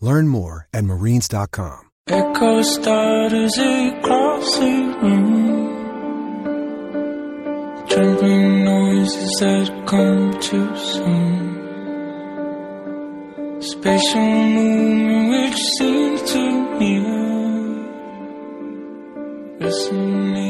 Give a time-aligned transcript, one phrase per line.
[0.00, 1.80] Learn more at marines.com.
[2.08, 5.68] Echo stutters across the room.
[7.88, 11.58] Trembling noises that come too soon.
[13.60, 17.18] Spatial movement which seems to near.
[19.60, 20.47] Resonating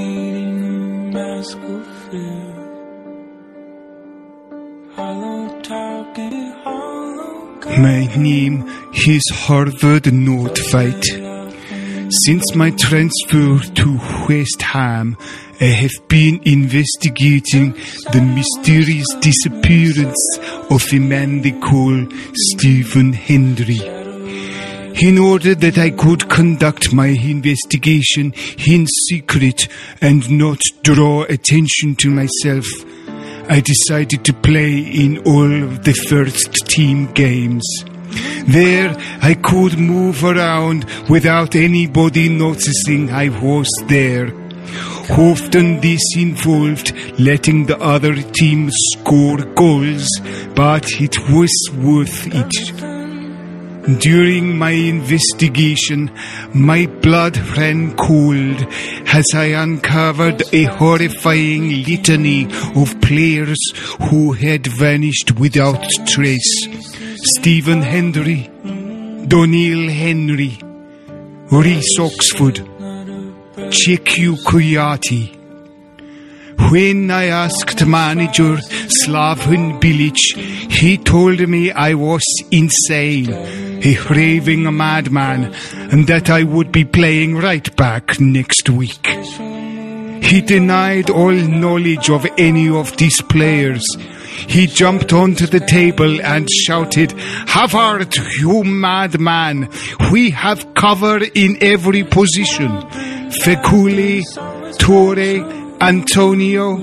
[7.78, 8.64] My name
[9.06, 11.04] is Harvard Nordtveit.
[12.24, 15.16] Since my transfer to West Ham,
[15.60, 17.74] I have been investigating
[18.10, 20.38] the mysterious disappearance
[20.70, 22.05] of a man they call
[22.50, 23.98] Stephen Hendrie.
[25.00, 28.34] In order that I could conduct my investigation
[28.67, 29.68] in secret
[30.00, 32.67] and not draw attention to myself,
[33.51, 37.64] I decided to play in all of the first team games.
[38.47, 44.33] There, I could move around without anybody noticing I was there.
[45.11, 50.09] Often this involved letting the other team score goals,
[50.55, 52.98] but it was worth it.
[53.96, 56.10] During my investigation,
[56.52, 58.66] my blood ran cold
[59.06, 63.58] as I uncovered a horrifying litany of players
[64.10, 66.68] who had vanished without trace.
[67.36, 68.50] Stephen Hendrie,
[69.26, 70.58] Doneil Henry,
[71.50, 72.56] Reece Oxford,
[73.70, 75.37] Cheikhou Kouyaté.
[76.58, 80.19] When I asked manager Slaven Bilic,
[80.70, 85.55] he told me I was insane, a raving madman,
[85.91, 89.07] and that I would be playing right back next week.
[90.29, 93.83] He denied all knowledge of any of these players.
[94.47, 99.70] He jumped onto the table and shouted, Havard, you madman!
[100.13, 102.68] We have cover in every position.
[103.42, 104.23] Feghouli,
[104.77, 106.77] Töre, Antonio,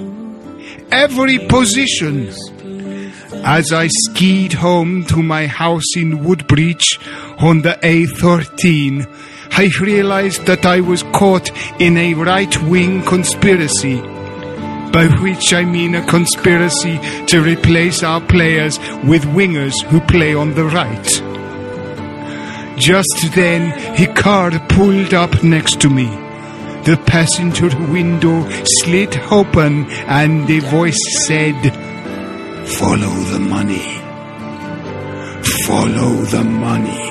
[0.89, 2.29] every position.
[3.44, 6.97] As I skied home to my house in Woodbridge
[7.38, 9.05] on the A13,
[9.51, 11.51] I realized that I was caught
[11.81, 14.00] in a right wing conspiracy.
[14.00, 16.97] By which I mean a conspiracy
[17.28, 21.05] to replace our players with wingers who play on the right.
[22.79, 26.25] Just then, a car pulled up next to me.
[26.85, 31.59] The passenger window slid open and a voice said,
[32.78, 33.88] Follow the money.
[35.66, 37.06] Follow the money.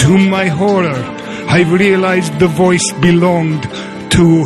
[0.00, 1.02] To my horror,
[1.48, 3.62] I realized the voice belonged
[4.12, 4.44] to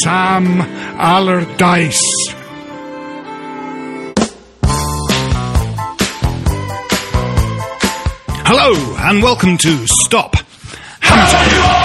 [0.00, 0.62] Sam
[0.96, 2.02] Allardyce.
[8.48, 10.36] Hello, and welcome to Stop
[11.00, 11.75] Hampton.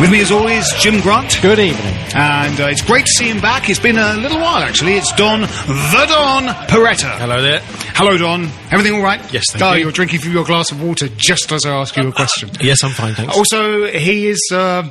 [0.00, 1.38] With me, as always, Jim Grant.
[1.42, 1.94] Good evening.
[2.14, 3.70] And uh, it's great to see him back.
[3.70, 4.94] It's been a little while, actually.
[4.94, 7.18] It's Don, the Don Peretta.
[7.18, 7.60] Hello there.
[7.94, 8.44] Hello, Don.
[8.72, 9.20] Everything all right?
[9.32, 9.82] Yes, thank oh, you.
[9.82, 12.50] you're drinking from your glass of water just as I ask you a question.
[12.60, 13.36] Yes, I'm fine, thanks.
[13.36, 14.88] Also, he is uh,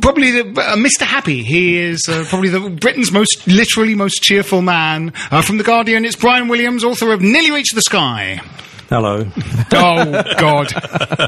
[0.00, 1.02] probably the, uh, Mr.
[1.02, 1.42] Happy.
[1.42, 5.12] He is uh, probably the Britain's most, literally most cheerful man.
[5.30, 8.40] Uh, from The Guardian, it's Brian Williams, author of Nearly Reached the Sky.
[8.88, 9.26] Hello.
[9.70, 10.72] Oh God!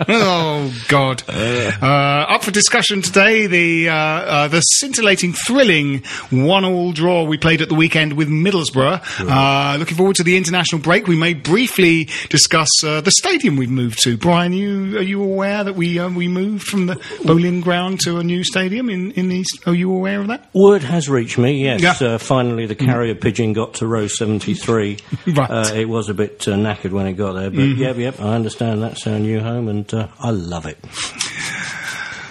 [0.09, 1.23] Oh God!
[1.29, 1.85] Uh,
[2.29, 7.69] up for discussion today, the uh, uh, the scintillating, thrilling one-all draw we played at
[7.69, 9.03] the weekend with Middlesbrough.
[9.21, 11.07] Uh, looking forward to the international break.
[11.07, 14.17] We may briefly discuss uh, the stadium we've moved to.
[14.17, 18.19] Brian, you are you aware that we uh, we moved from the bowling ground to
[18.19, 19.61] a new stadium in in the East?
[19.67, 20.49] Are you aware of that?
[20.55, 22.01] Word has reached me, yes.
[22.01, 22.09] Yeah.
[22.15, 24.97] Uh, finally, the carrier pigeon got to row 73.
[25.27, 25.51] Right.
[25.51, 28.35] Uh, it was a bit uh, knackered when it got there, but yep, yep, I
[28.35, 30.79] understand that's our new home and uh, I love it.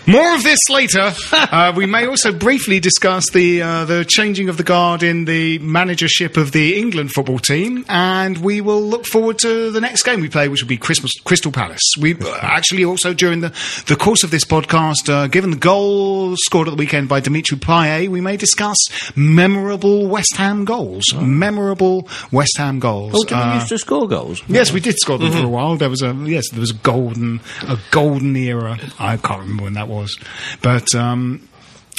[0.08, 1.14] More of this later.
[1.32, 5.60] uh, we may also briefly discuss the uh, the changing of the guard in the
[5.60, 10.22] managership of the England football team, and we will look forward to the next game
[10.22, 11.84] we play, which will be Christmas, Crystal Palace.
[12.00, 13.54] We uh, actually also during the,
[13.88, 17.58] the course of this podcast, uh, given the goal scored at the weekend by Dimitri
[17.58, 18.78] Payet, we may discuss
[19.16, 21.04] memorable West Ham goals.
[21.16, 23.14] Memorable West Ham goals.
[23.16, 24.42] Oh, did we Uh, used to score goals?
[24.48, 25.76] Yes, we did score them for a while.
[25.76, 28.80] There was a yes, there was a golden a golden era.
[28.98, 30.18] I can't remember when that was,
[30.62, 31.48] but um,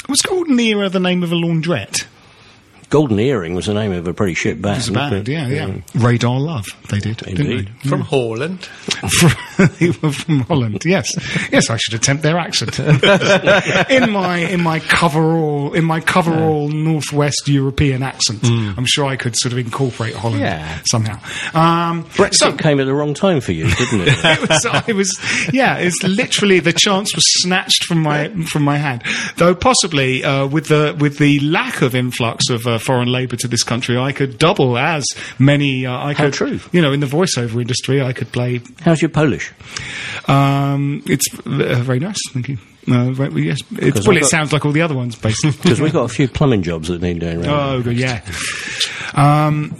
[0.09, 2.05] was golden era the name of a laundrette?
[2.91, 4.75] Golden Earring was the name of a pretty shit band.
[4.75, 5.81] It was a band, wasn't yeah, yeah.
[5.95, 7.37] Radar Love, they did, Indeed.
[7.37, 7.89] didn't they?
[7.89, 8.67] From Holland.
[9.79, 10.83] they were from Holland.
[10.85, 11.09] Yes,
[11.51, 11.69] yes.
[11.69, 12.77] I should attempt their accent
[13.89, 18.43] in my in my coverall in my coverall northwest European accent.
[18.43, 20.81] I'm sure I could sort of incorporate Holland Yeah.
[20.85, 21.15] somehow.
[21.57, 24.15] Um, Brexit so- came at the wrong time for you, didn't it?
[24.23, 28.77] it was, I was, yeah, it's literally the chance was snatched from my from my
[28.77, 29.03] hand.
[29.37, 33.47] Though possibly uh, with the with the lack of influx of uh, foreign labour to
[33.47, 35.05] this country, I could double as
[35.39, 35.85] many.
[35.85, 36.59] Uh, I How could, true.
[36.71, 38.61] You know, in the voiceover industry, I could play.
[38.81, 39.53] How's your Polish?
[40.27, 42.57] Um, it's uh, very nice, thank you.
[42.87, 45.51] Uh, very, yes, it's, well, I've it got- sounds like all the other ones, basically.
[45.61, 47.49] Because we've got a few plumbing jobs that need doing around.
[47.49, 48.21] Oh, good, yeah.
[49.13, 49.75] Um,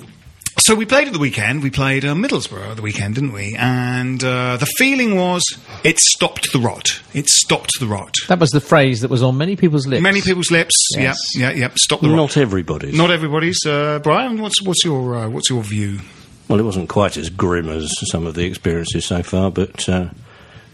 [0.58, 1.64] so we played at the weekend.
[1.64, 3.56] We played uh, Middlesbrough at the weekend, didn't we?
[3.58, 5.44] And uh, the feeling was
[5.84, 7.02] it stopped the rot.
[7.14, 8.14] It stopped the rot.
[8.28, 10.04] That was the phrase that was on many people's lips.
[10.04, 10.76] Many people's lips.
[10.92, 11.18] Yes.
[11.36, 11.68] Yeah, yeah, yeah.
[11.76, 12.16] Stop the rot.
[12.18, 12.96] Not everybody's.
[12.96, 13.60] Not everybody's.
[13.66, 16.00] Uh, Brian, what's what's your uh, what's your view?
[16.48, 20.10] Well, it wasn't quite as grim as some of the experiences so far, but uh,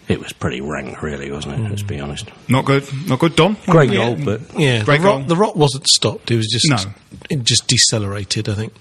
[0.07, 1.69] it was pretty rank, really, wasn't it?
[1.69, 2.29] Let's be honest.
[2.49, 2.83] Not good.
[3.07, 3.35] Not good.
[3.35, 3.57] Dom.
[3.67, 4.15] Great Yeah.
[4.15, 5.27] goal, but Yeah, the rot, on.
[5.27, 6.31] the rot wasn't stopped.
[6.31, 6.77] It was just No.
[7.29, 8.49] it just decelerated.
[8.49, 8.73] I think.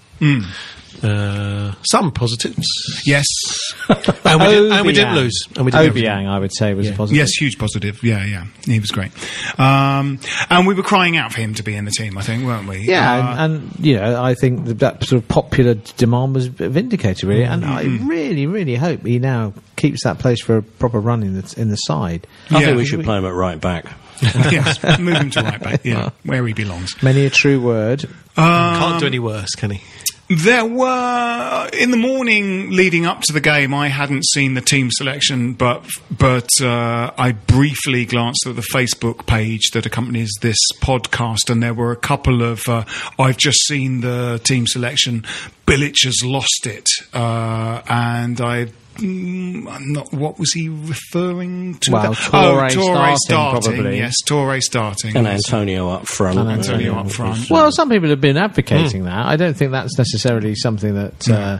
[1.03, 2.65] Uh, some positives,
[3.05, 3.25] Yes.
[3.89, 5.39] and we, did, and we didn't lose.
[5.55, 6.03] And we didn't lose.
[6.03, 7.17] Obiang, I would say, was a positive.
[7.17, 8.01] Yes, huge positive.
[8.03, 8.45] Yeah, yeah.
[8.65, 9.11] He was great.
[9.59, 12.17] Um, and we were crying out for him to be in the team.
[12.17, 12.79] I think, weren't we?
[12.79, 16.47] Yeah, Uh, and, and you know, I think that, that sort of popular demand was
[16.47, 18.07] vindicated, really, and I Mm-hmm.
[18.07, 21.69] really, really hope he now keeps that place for a proper run in the in
[21.69, 22.25] the side.
[22.49, 22.65] I Yeah.
[22.67, 23.85] think we should play him at right back.
[24.21, 25.85] yes, move him to right back.
[25.85, 27.01] Yeah, where he belongs.
[27.03, 28.09] Many a true word.
[28.35, 29.81] Can't do any worse, can he?
[30.29, 33.73] There were in the morning leading up to the game.
[33.73, 39.25] I hadn't seen the team selection, but but uh, I briefly glanced at the Facebook
[39.25, 42.67] page that accompanies this podcast, and there were a couple of.
[42.67, 42.83] Uh,
[43.17, 45.21] I've just seen the team selection.
[45.65, 48.67] Bilic has lost it, uh, and I.
[48.97, 50.11] Mm, I'm not.
[50.13, 51.91] What was he referring to?
[51.91, 52.13] Well.
[52.15, 53.97] Töre oh, Töre starting, probably.
[53.97, 55.15] Yes, Töre starting.
[55.15, 55.45] And yes.
[55.45, 56.39] Antonio up front.
[56.39, 57.49] And Antonio up front.
[57.49, 59.25] Well, some people have been advocating that.
[59.27, 61.59] I don't think that's necessarily something that uh,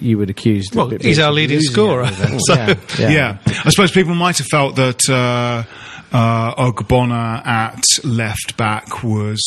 [0.00, 0.70] you would accuse.
[0.74, 2.38] Well, he's our leading scorer, everything.
[2.46, 3.10] so- yeah, yeah.
[3.10, 3.38] Yeah.
[3.46, 5.64] I suppose people might have felt that uh,
[6.12, 9.40] uh, Ogbonna at left back was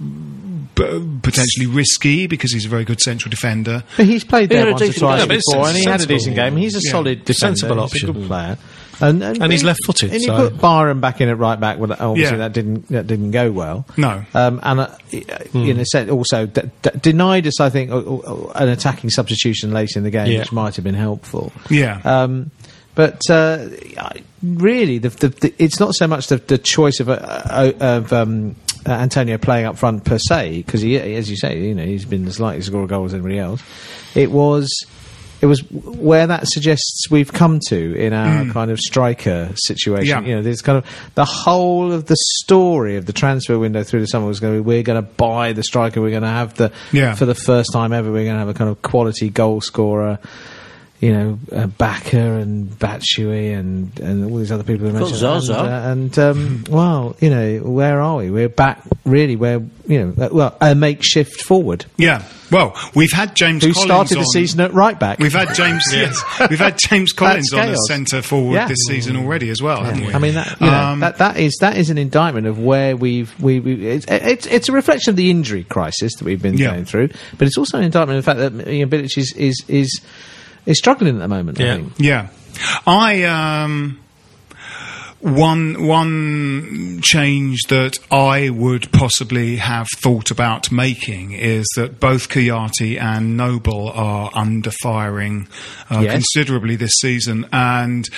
[0.00, 3.82] b- potentially risky because he's a very good central defender.
[3.96, 5.30] But he's played there a once or twice game.
[5.30, 6.56] Yeah, before, and he had a decent game.
[6.56, 6.90] He's a Yeah.
[6.92, 7.56] solid defender.
[7.56, 8.26] Sensible He's a good option.
[8.28, 8.58] player.
[9.00, 11.78] And, And he's left-footed, And you so- put Byram back in at right back.
[11.78, 12.36] Well, obviously Yeah.
[12.38, 13.86] that didn't that didn't go well.
[13.96, 14.24] No.
[14.34, 14.88] Um, and uh,
[15.52, 17.60] you know, said also d- d- denied us.
[17.60, 20.40] I think uh, uh, an attacking substitution late in the game, Yeah.
[20.40, 21.52] which might have been helpful.
[21.70, 22.00] Yeah.
[22.04, 22.50] Um,
[22.98, 23.68] but uh,
[24.42, 28.12] really, the, the, the, it's not so much the, the choice of, uh, uh, of
[28.12, 31.84] um, uh, Antonio playing up front per se, because he, as you say, you know,
[31.84, 33.62] he's been as likely to score a goal as anybody else.
[34.16, 34.68] It was.
[35.40, 40.18] It was where that suggests we've come to in our kind of striker situation.
[40.18, 40.22] Mm.
[40.22, 40.28] Yeah.
[40.28, 44.00] You know, there's kind of the whole of the story of the transfer window through
[44.00, 46.28] the summer was going to be we're going to buy the striker, we're going to
[46.28, 47.14] have the Yeah.
[47.14, 50.18] for the first time ever, we're going to have a kind of quality goal scorer
[51.00, 55.16] you know, uh, Bacca and Batshuayi and, and all these other people who mentioned.
[55.18, 55.54] Zaza.
[55.54, 58.30] And, uh, and um, well, you know, where are we?
[58.30, 62.24] We're back really where, you know, uh, well, a makeshift forward Yeah.
[62.50, 65.18] Well, we've had James who Collins started the season at right back.
[65.18, 65.84] We've had James.
[65.92, 68.68] yes, we've had James Collins on as centre forward Yeah.
[68.68, 70.12] this season already as well, haven't we?
[70.14, 72.96] I mean, that, you know, Um, that that is that is an indictment of where
[72.96, 76.56] we've we, we it's, it's it's a reflection of the injury crisis that we've been
[76.56, 76.70] Yeah.
[76.72, 79.32] going through, but it's also an indictment of the fact that you know, Bilic is
[79.34, 80.00] is is
[80.68, 81.60] is struggling at the moment.
[81.60, 81.74] I Yeah.
[81.76, 81.92] think.
[81.98, 82.28] Yeah,
[82.86, 83.98] I um,
[85.20, 93.00] one one change that I would possibly have thought about making is that both Kouyaté
[93.00, 95.48] and Noble are under firing
[95.90, 96.12] uh, Yes.
[96.12, 98.08] considerably this season, and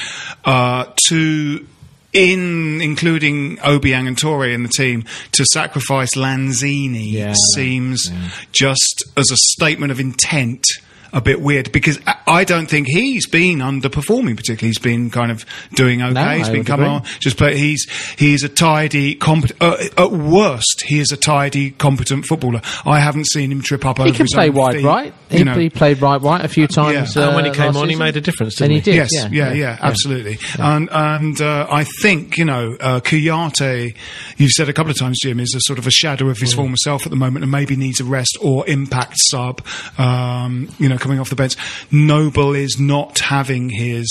[0.45, 1.66] uh, to.
[2.12, 7.35] In including Obiang and Töre in the team, to sacrifice Lanzini Yeah.
[7.54, 8.11] seems
[8.50, 10.64] just as a statement of intent
[11.12, 14.69] a bit weird because I- I don't think he's been underperforming particularly.
[14.69, 16.12] He's been kind of doing okay.
[16.12, 16.97] No, he's I been coming agree.
[16.97, 17.02] on.
[17.21, 17.59] Just play.
[17.59, 17.87] He's
[18.19, 19.61] he's a tidy, competent.
[19.61, 22.61] Uh, at worst, he is a tidy, competent footballer.
[22.87, 25.14] I haven't seen him trip up over He can his play own wide feet, right.
[25.29, 25.55] He, You know.
[25.55, 27.17] he played right right a few times.
[27.17, 27.23] Yeah.
[27.23, 28.83] Uh, And when he came last on, he made a difference, didn't he he?
[28.83, 28.95] did.
[28.95, 30.38] Yes, yeah, yeah, absolutely.
[30.59, 33.95] And and uh, I think you know uh, Kouyaté,
[34.37, 36.40] you've said a couple of times, Jim, is a sort of a shadow of Mm.
[36.43, 39.61] his former self at the moment, and maybe needs a rest or impact sub.
[39.99, 41.57] Um, you know, coming off the bench,
[41.90, 44.09] Noble is not having his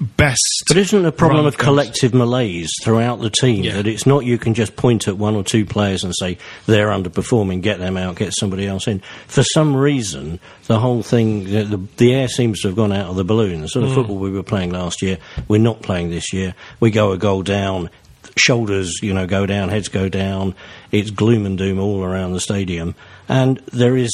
[0.00, 0.64] best.
[0.66, 3.74] But isn't the problem of collective malaise throughout the team Yeah.
[3.74, 6.88] that it's not you can just point at one or two players and say they're
[6.88, 9.02] underperforming, get them out, get somebody else in.
[9.26, 13.10] For some reason, the whole thing, the, the, the air seems to have gone out
[13.10, 13.60] of the balloon.
[13.60, 13.94] The sort of mm.
[13.94, 16.54] football we were playing last year, we're not playing this year.
[16.80, 17.90] We go a goal down,
[18.36, 20.54] shoulders, you know, go down, heads go down.
[20.92, 22.94] It's gloom and doom all around the stadium,
[23.28, 24.10] and there is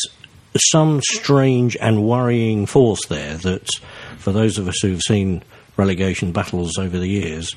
[0.59, 3.69] some strange and worrying force there that,
[4.19, 5.43] for those of us who've seen
[5.77, 7.55] relegation battles over the years,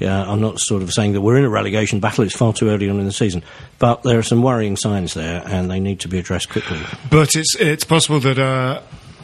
[0.00, 2.24] I'm not sort of saying that we're in a relegation battle.
[2.24, 3.42] It's far too early on in the season,
[3.78, 6.80] but there are some worrying signs there, and they need to be addressed quickly.
[7.10, 8.80] But it's it's possible that uh,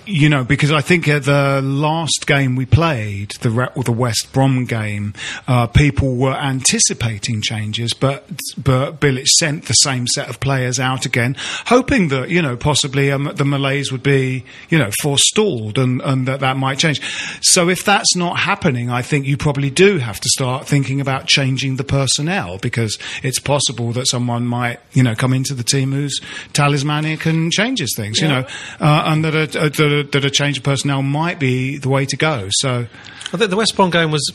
[0.08, 4.64] you know because I think uh, the last game we played, the the West Brom
[4.64, 5.14] game,
[5.46, 11.04] uh, people were anticipating changes, but but Bilic sent the same set of players out
[11.04, 11.36] again,
[11.66, 16.26] hoping that you know possibly um, the malaise would be you know forestalled and and
[16.26, 17.00] that that might change.
[17.42, 21.26] So if that's not happening, I think you probably do have to start thinking about
[21.26, 25.92] changing the personnel because it's possible that someone might you know come into the team
[25.92, 26.18] who's
[26.52, 28.46] talismanic and changes things, you know,
[28.80, 31.88] uh, and that a, a, that a that a change of personnel might be the
[31.88, 32.48] way to go.
[32.50, 32.86] So
[33.32, 34.30] I think the West Brom game was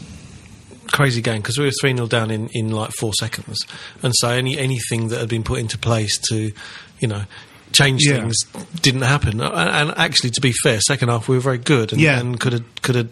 [0.91, 3.57] crazy game because we were 3 0 down in, in like four seconds.
[4.03, 6.51] And so any anything that had been put into place to,
[6.99, 7.23] you know,
[7.71, 8.19] change Yeah.
[8.19, 8.35] things
[8.81, 9.41] didn't happen.
[9.41, 9.51] And,
[9.89, 12.19] and actually, to be fair, second half we were very good and, Yeah.
[12.19, 13.09] and could have could have.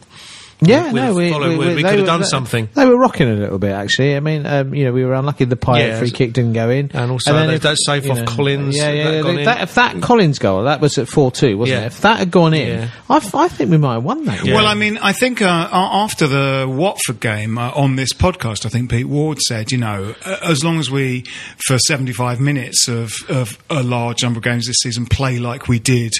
[0.63, 2.69] Yeah, With no, we, we, we- we could have done they- something.
[2.75, 4.15] They were rocking a little bit, actually.
[4.15, 6.69] I mean, um, you know, we were unlucky the Payet Yeah, free kick didn't go
[6.69, 9.21] in, And also then that- that save you off Collins, Yeah, that yeah.
[9.23, 9.45] that, in.
[9.45, 11.83] that- if that Collins goal, that was at four two, wasn't Yeah.
[11.85, 11.87] it?
[11.87, 12.87] If that had gone in, Yeah.
[13.09, 14.45] I, f- I think we might have won that.
[14.45, 14.53] Yeah.
[14.53, 18.69] Well, I mean, I think uh, after the Watford game uh, on this podcast, I
[18.69, 21.23] think Pete Ward said, you know, a- as long as we,
[21.65, 25.79] for 75 minutes of, of a large number of games this season, play like we
[25.79, 26.13] did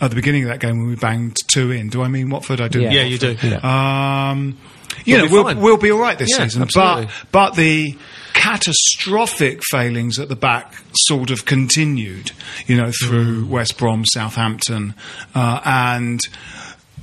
[0.00, 1.88] at the beginning of that game when we banged two in.
[1.88, 2.60] Do I mean Watford?
[2.60, 2.80] I do.
[2.80, 2.90] Yeah.
[2.90, 3.36] Yeah, you do.
[3.66, 4.58] Um,
[5.04, 5.60] you We'll know, be we'll, fine.
[5.60, 6.62] we'll be all right this Yeah, season.
[6.62, 7.06] absolutely.
[7.06, 7.96] But but the
[8.34, 12.30] catastrophic failings at the back sort of continued,
[12.66, 13.48] you know, through Mm.
[13.48, 14.94] West Brom, Southampton,
[15.34, 16.20] uh, and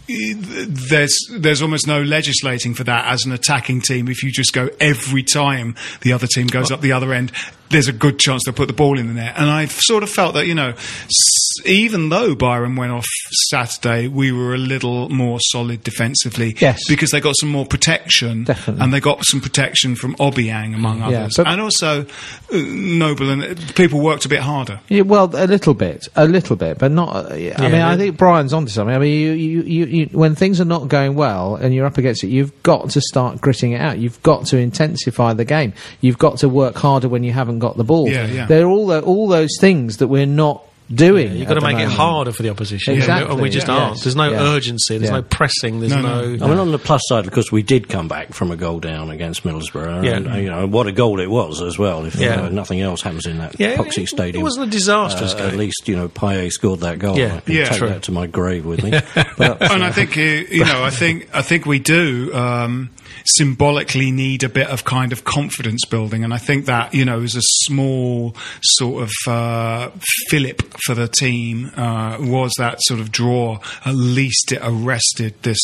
[0.08, 4.08] there's there's almost no legislating for that as an attacking team.
[4.08, 7.32] If you just go every time the other team goes up the other end,
[7.70, 9.34] there's a good chance they'll put the ball in the net.
[9.38, 13.06] And I sort of felt that you know, s- even though Byram went off
[13.50, 16.56] Saturday, we were a little more solid defensively.
[16.60, 16.80] Yes.
[16.88, 18.84] because they got some more protection, Definitely.
[18.84, 22.06] and they got some protection from Obiang among others, and also uh,
[22.54, 24.80] Noble and uh, people worked a bit harder.
[24.90, 27.16] Yeah, well, a little bit, a little bit, but not.
[27.16, 28.96] Uh, I Yeah, mean, I think Brian's onto something.
[28.96, 31.98] I mean, you, you, you, you, when things are not going well and you're up
[31.98, 33.98] against it, you've got to start gritting it out.
[33.98, 35.74] You've got to intensify the game.
[36.02, 38.08] You've got to work harder when you haven't got the ball.
[38.08, 38.46] Yeah, yeah.
[38.46, 40.64] There are all the, all those things that we're not
[40.94, 41.36] doing.
[41.36, 42.94] You've got to the make it harder for the opposition.
[42.96, 43.74] Exactly, And we just yeah.
[43.76, 44.02] aren't.
[44.04, 44.42] There's no yeah.
[44.54, 45.18] urgency, there's Yeah.
[45.18, 46.36] no pressing, there's No, no.
[46.36, 46.46] no.
[46.46, 48.80] I mean, on the plus side, of course, we did come back from a goal
[48.80, 50.06] down against Middlesbrough.
[50.06, 50.12] Yeah.
[50.18, 52.06] And, uh, you know, what a goal it was as well.
[52.06, 52.44] If Yeah.
[52.44, 54.42] uh, nothing else happens in that Yeah, epoxy it- stadium.
[54.42, 55.48] it wasn't a disastrous uh, game.
[55.48, 57.18] At least, you know, Payet scored that goal.
[57.18, 57.36] Yeah.
[57.38, 57.90] I can Yeah, take true.
[57.90, 58.92] that to my grave with me.
[59.38, 62.90] but, and I think uh, you know, I think I think we do um,
[63.26, 67.22] symbolically need a bit of kind of confidence building, and I think that you know
[67.22, 69.90] is a small sort of uh,
[70.30, 73.60] fillip for the team uh, was that sort of draw.
[73.86, 75.60] At least it arrested this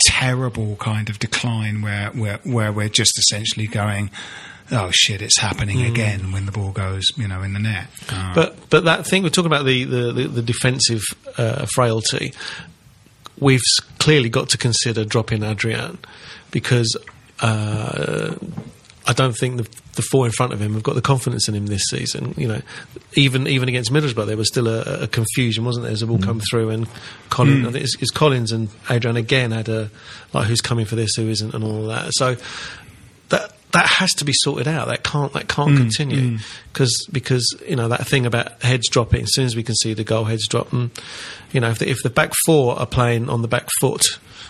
[0.00, 4.10] terrible kind of decline where where where we're just essentially going.
[4.70, 5.22] Oh shit!
[5.22, 7.86] It's happening again when the ball goes, you know, in the net.
[8.10, 11.02] Uh, But but that thing we're talking about the the, the, the defensive
[11.38, 12.34] uh, frailty.
[13.40, 13.62] We've
[13.98, 15.98] clearly got to consider dropping Adrian
[16.50, 16.96] because
[17.40, 18.34] uh,
[19.08, 21.54] I don't think the the four in front of him have got the confidence in
[21.54, 22.34] him this season.
[22.36, 22.62] You know,
[23.14, 25.92] even even against Middlesbrough, there was still a, a confusion, wasn't there?
[25.92, 26.24] As the ball mm.
[26.24, 26.86] come through, and
[27.30, 27.72] Collins, mm.
[27.72, 29.90] think it's, it's Collins and Adrian again had a
[30.34, 32.10] like who's coming for this, who isn't, and all of that.
[32.12, 32.36] So
[33.30, 34.88] that that has to be sorted out.
[34.88, 35.78] That can't that can't mm.
[35.78, 36.38] continue
[36.70, 39.22] because because you know that thing about heads dropping.
[39.22, 40.70] As soon as we can see the goal, heads drop.
[40.74, 40.90] And,
[41.52, 44.04] you know, if the, if the back four are playing on the back foot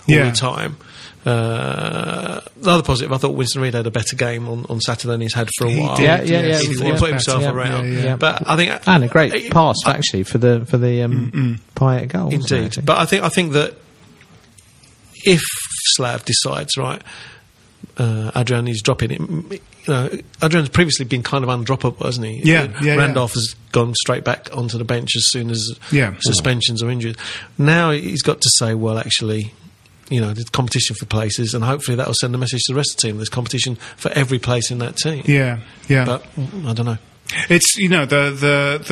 [0.08, 0.30] all Yeah.
[0.30, 0.78] the time.
[1.26, 5.10] Uh, the other positive, I thought Winston Reid had a better game on, on Saturday
[5.12, 5.96] than he's had for a He while.
[5.96, 6.58] did, Yeah, yeah, yeah.
[6.58, 7.92] He, he he put himself better, yeah, around.
[7.92, 8.16] yeah, yeah.
[8.16, 12.08] But I think and a great I- pass actually for the for the um, Payet
[12.08, 12.26] goal.
[12.26, 13.74] wasn't it, I Indeed, but I think I think that
[15.24, 15.40] if
[15.96, 17.02] Slav decides right,
[17.98, 19.20] uh, Adrian is dropping it.
[19.20, 20.10] You know,
[20.42, 22.40] Adrian's previously been kind of undroppable, hasn't he?
[22.44, 26.14] Yeah, Uh, yeah, Randolph has gone straight back onto the bench as soon as Yeah.
[26.20, 27.16] suspensions or injuries.
[27.58, 29.52] Now he's got to say, well, actually.
[30.10, 32.76] You know, there's competition for places, and hopefully that will send a message to the
[32.76, 33.16] rest of the team.
[33.16, 35.22] There's competition for every place in that team.
[35.26, 36.04] Yeah, yeah.
[36.04, 36.98] But mm, I don't know.
[37.48, 38.84] It's you know the the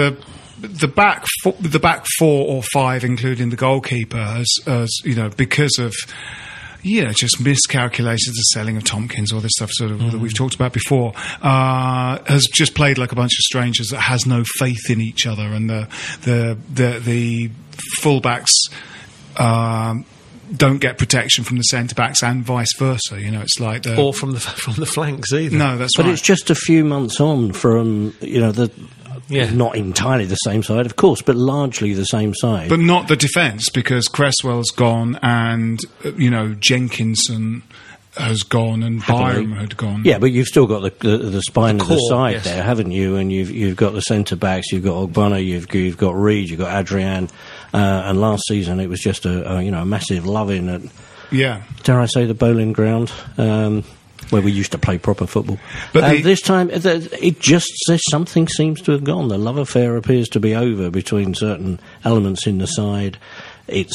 [0.61, 5.15] the the back four, the back four or five, including the goalkeeper, has, has you
[5.15, 5.95] know because of
[6.83, 10.35] you know just miscalculations, the selling of Tomkins, all this stuff sort of that we've
[10.35, 14.45] talked about before, uh, has just played like a bunch of strangers that has no
[14.59, 15.89] faith in each other, and the
[16.23, 17.51] the the the
[18.01, 18.53] fullbacks.
[19.37, 20.07] Um,
[20.55, 23.21] don't get protection from the centre backs and vice versa.
[23.21, 25.57] You know, it's like the Or from the from the flanks either.
[25.57, 26.13] no, that's But right.
[26.13, 28.71] it's just a few months on from you know the
[29.29, 29.51] Yeah.
[29.51, 32.69] not entirely the same side, of course, but largely the same side.
[32.69, 37.63] But not the defence because Cresswell's gone and uh, you know Jenkinson
[38.17, 39.25] has gone and Happily.
[39.45, 40.01] Byram had gone.
[40.05, 42.45] Yeah, but you've still got the the, the spine The of the side yes.
[42.45, 43.17] there, haven't you?
[43.17, 46.61] And you've you've got the centre backs, you've got Ogbonna, you've you've got Reid, you've
[46.61, 47.29] got Adrian,
[47.79, 50.83] and last season it was just a, a you know a massive loving at
[51.31, 51.63] yeah.
[51.83, 53.13] dare I say the bowling ground.
[53.39, 53.85] Um,
[54.31, 55.59] where we used to play proper football,
[55.93, 59.29] But the- this time it, it just says something seems to have gone.
[59.29, 63.19] The love affair appears to be over between certain elements in the side.
[63.69, 63.95] It's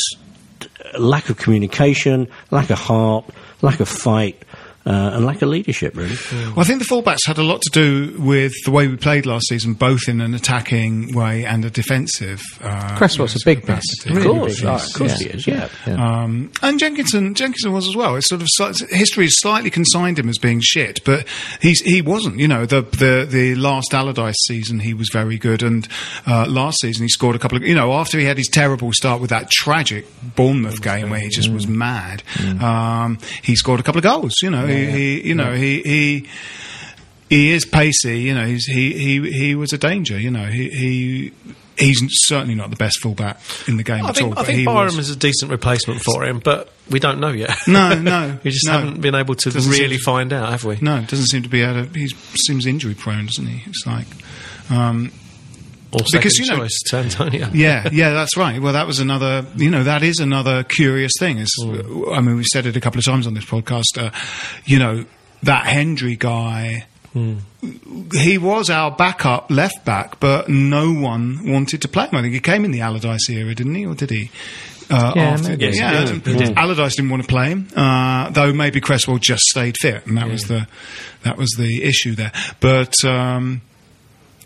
[0.98, 3.26] lack of communication, lack of heart,
[3.62, 4.42] lack of fight,
[4.86, 5.96] uh, and lack of leadership.
[5.96, 8.98] Really, Well, I think the fullbacks had a lot to do with the way we
[8.98, 12.42] played last season, both in an attacking way and a defensive.
[12.62, 14.14] Uh, Cresswell's you know, a big capacity.
[14.14, 14.26] miss.
[14.26, 14.88] of course, big oh, miss.
[14.90, 15.28] of course Yeah.
[15.28, 15.48] he is.
[15.48, 15.70] Yeah.
[15.88, 18.16] Um, and Jenkinson, Jenkinson was as well.
[18.16, 21.28] It's sort of history has slightly consigned him as being shit, but
[21.62, 22.40] he's he wasn't.
[22.40, 25.88] You know, the the the last Allardyce season he was very good, and
[26.26, 27.64] uh, last season he scored a couple of.
[27.64, 31.30] You know, after he had his terrible start with that tragic Bournemouth game where he
[31.30, 32.24] just was mad,
[32.62, 34.34] um, he scored a couple of goals.
[34.42, 34.86] You know, he,
[35.20, 36.28] he you know he he.
[37.30, 38.46] He is pacey, you know.
[38.46, 40.48] He's, he he he was a danger, you know.
[40.48, 41.32] He he
[41.78, 44.28] he's certainly not the best fullback in the game I at all.
[44.28, 47.22] think, I but think Byram was- is a decent replacement for him, but we don't
[47.22, 47.56] know yet.
[47.70, 48.74] No, no, we just no.
[48.74, 50.78] haven't been able to Doesn't really to- find out, have we?
[50.82, 51.98] No, doesn't seem to be able to.
[51.98, 53.64] He seems injury prone, doesn't he?
[53.66, 54.08] It's like,
[54.70, 55.14] um,
[55.94, 57.50] Or Because, you know- choice to Antonio.
[57.54, 58.62] yeah, yeah, that's right.
[58.62, 61.38] Well, that was another, you know, that is another curious thing.
[61.38, 61.54] Is,
[62.12, 63.98] I mean, we've said it a couple of times on this podcast.
[63.98, 64.12] Uh,
[64.66, 65.06] you know,
[65.44, 66.86] that Hendrie guy.
[68.14, 72.16] He was our backup left back, but no one wanted to play him.
[72.16, 74.32] I think he came in the Allardyce era, didn't he, or did he?
[74.90, 75.54] Uh, Yeah, after.
[75.56, 76.24] Yes, yeah, did.
[76.24, 76.58] Did.
[76.58, 80.30] Allardyce didn't want to play him, uh, though maybe Cresswell just stayed fit, and that
[80.30, 80.68] was the
[81.24, 82.32] that was the issue there.
[82.62, 83.62] But um,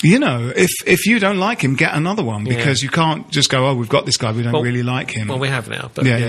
[0.06, 3.50] you know, if if you don't like him, get another one because you can't just
[3.50, 5.28] go, oh, we've got this guy, we don't Well- really like him.
[5.28, 6.26] Well, we have now, but Yeah, yeah,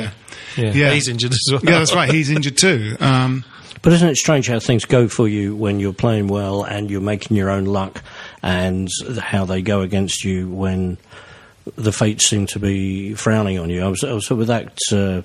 [0.57, 0.65] yeah.
[0.65, 0.91] yeah, Yeah.
[0.93, 1.61] he's injured as well.
[1.62, 2.11] yeah, that's right.
[2.12, 2.97] He's injured too.
[3.01, 3.45] Um,
[3.83, 7.01] But isn't it strange how things go for you when you're playing well and you're
[7.01, 8.03] making your own luck,
[8.43, 8.89] and
[9.21, 10.97] how they go against you when
[11.77, 13.85] the fates seem to be frowning on you?
[13.85, 14.77] I was, I was with that.
[14.91, 15.23] Uh,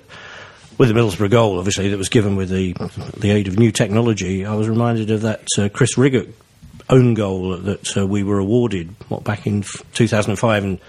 [0.78, 2.74] with the Middlesbrough goal, obviously, that was given with the
[3.16, 6.32] the aid of new technology, I was reminded of that uh, Chris Riggott
[6.90, 10.80] own goal that uh, we were awarded what back in f- 2005 and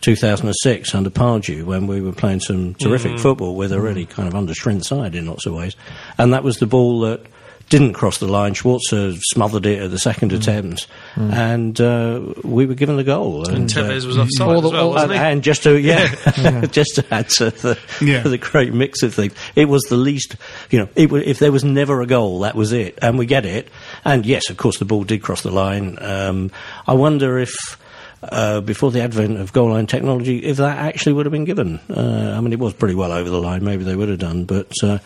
[0.00, 4.34] 2006 under Pardew when we were playing some terrific football with a really kind of
[4.34, 5.76] understrength side in lots of ways.
[6.18, 7.24] And that was the ball that
[7.72, 8.52] didn't cross the line.
[8.52, 13.48] Schwarzer smothered it at the second attempt, and uh, we were given the goal.
[13.48, 15.26] And, Tevez uh, was offside All the- as well, all- wasn't and, he?
[15.32, 18.20] and just to yeah, just to add to the, Yeah.
[18.24, 20.36] the great mix of things, it was the least.
[20.70, 23.46] You know, it, if there was never a goal, that was it, and we get
[23.46, 23.68] it.
[24.04, 25.96] And yes, of course, the ball did cross the line.
[26.00, 26.50] Um,
[26.86, 27.54] I wonder if.
[28.24, 31.80] Uh, before the advent of goal line technology, if that actually would have been given,
[31.90, 33.64] uh, I mean, it was pretty well over the line.
[33.64, 34.98] Maybe they would have done, but uh,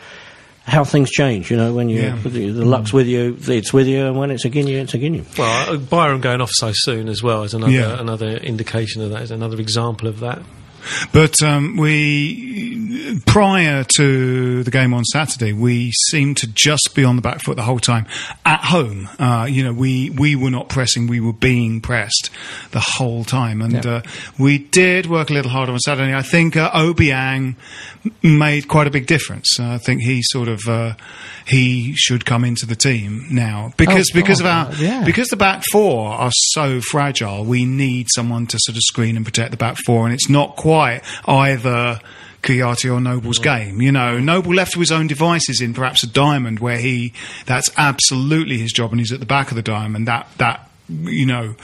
[0.67, 2.17] how things change, you know, when you Yeah.
[2.23, 5.19] the, the luck's with you, it's with you, and when it's against you, it's against
[5.37, 5.43] you.
[5.43, 8.01] Well, uh, Byram going off so soon as well is another Yeah.
[8.01, 9.23] another indication of that.
[9.23, 10.43] Is another example of that.
[11.13, 17.17] But um, we, prior to the game on Saturday, we seemed to just be on
[17.17, 18.07] the back foot the whole time
[18.45, 19.09] at home.
[19.19, 22.31] Uh, you know, we we were not pressing; we were being pressed
[22.73, 23.97] the whole time, and Yeah.
[23.97, 24.03] uh,
[24.39, 26.15] we did work a little harder on Saturday.
[26.15, 27.57] I think uh, Obiang
[28.23, 29.59] made quite a big difference.
[29.59, 30.95] Uh, I think he sort of uh,
[31.47, 35.05] he should come into the team now because Oh, because of our yeah.
[35.05, 37.45] because the back four are so fragile.
[37.45, 40.57] We need someone to sort of screen and protect the back four, and it's not
[40.57, 40.76] quite
[41.27, 42.01] either.
[42.43, 46.07] Kouyaté or Noble's game, you know, Noble left to his own devices in perhaps a
[46.07, 47.13] diamond where he
[47.45, 50.07] that's absolutely his job, and he's at the back of the diamond.
[50.07, 51.57] That that you know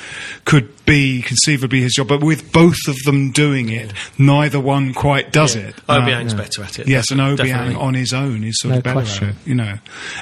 [0.44, 5.30] could be conceivably his job, but with both of them doing it, neither one quite
[5.30, 5.76] does it.
[5.88, 6.88] Obiang's Um, better at it.
[6.88, 9.28] Yes, and Obiang on his own is sort No of better question.
[9.28, 9.78] at it, you know,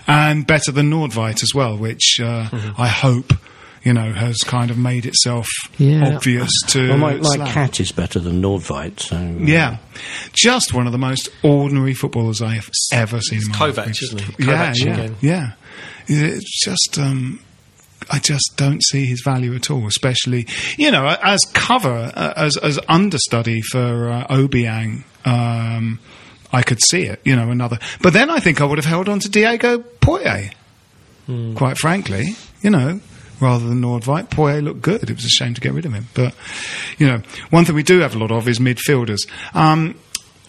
[0.07, 3.33] and better than Nordtveit as well, which uh, I hope.
[3.83, 6.15] You know, has kind of made itself Yeah.
[6.17, 6.91] obvious to.
[6.91, 9.17] Well, my, my cat is better than Nordtveit, so.
[9.17, 9.79] uh, Yeah,
[10.35, 13.41] just one of the most ordinary footballers I have ever seen.
[13.41, 14.03] in my Kovac, life.
[14.03, 14.45] isn't he?
[14.45, 15.17] Yeah, Kovac yeah, again.
[15.23, 15.53] yeah.
[16.09, 17.41] It's just, um,
[18.11, 19.87] I just don't see his value at all.
[19.87, 25.05] Especially, you know, as cover, uh, as as understudy for uh, Obiang.
[25.25, 26.01] Um,
[26.53, 27.79] I could see it, you know, another.
[28.03, 30.53] But then I think I would have held on to Diego Poyet.
[31.27, 31.55] Hmm.
[31.55, 33.01] Quite frankly, you know,
[33.41, 35.09] rather than Nordtveit, Poyet looked good.
[35.11, 36.07] It was a shame to get rid of him.
[36.15, 36.35] But,
[36.99, 39.29] you know, one thing we do have a lot of is midfielders.
[39.55, 39.97] Um,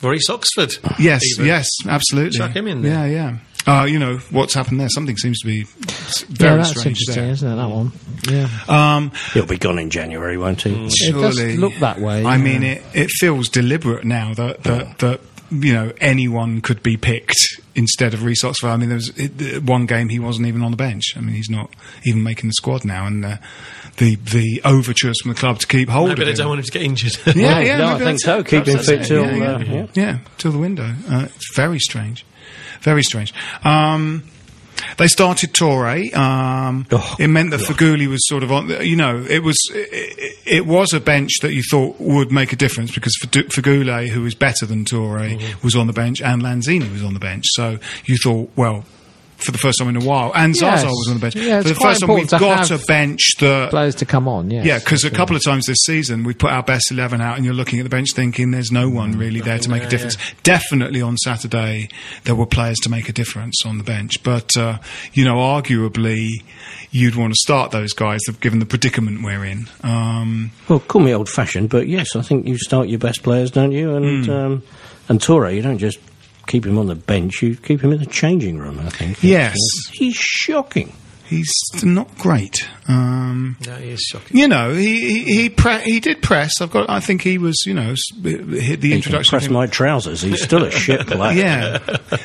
[0.02, 0.74] Maurice Oxford.
[1.00, 1.46] Yes, even.
[1.46, 2.38] yes, absolutely.
[2.38, 3.08] Chuck him in there.
[3.08, 3.38] Yeah, yeah.
[3.68, 4.90] Uh, you know what's happened there?
[4.90, 7.32] Something seems to be s- yeah, very that's strange interesting, there.
[7.34, 7.56] isn't it?
[7.56, 7.92] That one.
[8.28, 8.50] Yeah.
[8.68, 10.72] Um, He'll be gone in January, won't he?
[10.72, 12.42] It does surely, look that way, I yeah.
[12.44, 17.36] mean, it, it feels deliberate now that that, that you know anyone could be picked
[17.76, 18.68] instead of Reece Oxford.
[18.68, 21.14] I mean, there was it, uh, one game he wasn't even on the bench.
[21.16, 21.70] I mean, he's not
[22.06, 23.38] even making the squad now, and uh,
[23.98, 26.38] the the overtures from the club to keep hold Maybe of they him.
[26.38, 27.18] don't want him to get injured.
[27.36, 28.44] Yeah, yeah, no, I think so.
[28.44, 29.38] Keep him fit till, it.
[29.38, 29.88] yeah, uh, yeah, yeah.
[29.94, 30.94] yeah, till the window.
[31.10, 32.26] Uh, it's very strange,
[32.82, 33.34] very strange.
[33.64, 34.24] Um,
[34.98, 36.14] they started Töre.
[36.16, 38.70] Um, Oh, it meant that Feghouli was sort of on.
[38.86, 42.56] You know, it was it, it was a bench that you thought would make a
[42.56, 45.64] difference because Feghouli, who was better than Töre, Mm-hmm.
[45.66, 47.46] was on the bench, and Lanzini was on the bench.
[47.50, 48.86] So you thought, well.
[49.42, 50.92] For the first time in a while, and Zaza Yes.
[50.92, 51.36] was on the bench.
[51.36, 53.70] Yeah, For it's the quite first time, we've important to got a have bench that
[53.72, 54.66] Players to come on, yes.
[54.66, 57.46] yeah, because a couple of times this season we put our best eleven out, and
[57.46, 60.18] you're looking at the bench thinking there's no one really there to make a difference.
[60.44, 61.90] Definitely on Saturday
[62.24, 64.78] there were players to make a difference on the bench, but uh,
[65.14, 66.28] you know, arguably
[66.92, 69.68] you'd want to start those guys given the predicament we're in.
[69.84, 73.50] Um, Well, call me old fashioned, but yes, I think you start your best players,
[73.52, 73.96] don't you?
[73.96, 74.32] And Hmm.
[74.32, 74.64] um,
[75.10, 76.00] and Töre, you don't just
[76.48, 78.80] keep him on the bench; you keep him in the changing room.
[78.80, 79.24] I think.
[79.24, 79.58] Yes.
[79.92, 80.94] He's shocking.
[81.32, 82.68] He's not great.
[82.88, 84.38] Um, No, he is shocking.
[84.38, 86.52] you know, he he he, pre- he did press.
[86.62, 86.90] I've got.
[86.90, 87.56] I think he was.
[87.66, 89.30] You know, hit the He introduction.
[89.40, 90.22] press my trousers.
[90.22, 91.32] He's still a shit player.
[91.38, 91.78] Yeah,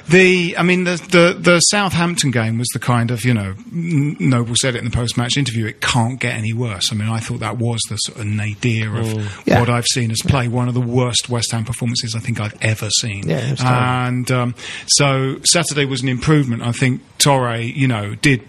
[0.08, 4.54] the I mean the, the the Southampton game was the kind of you know Noble
[4.56, 5.66] said it in the post match interview.
[5.66, 6.90] It can't get any worse.
[6.92, 9.60] I mean, I thought that was the sort of nadir of Yeah.
[9.60, 10.48] what I've seen as play.
[10.48, 13.28] One of the worst West Ham performances I think I've ever seen.
[13.28, 14.54] Yeah, it was and um,
[14.88, 16.62] so Saturday was an improvement.
[16.62, 18.42] I think Töre, you know, did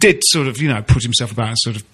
[0.00, 1.84] did sort of you know put himself about and sort of.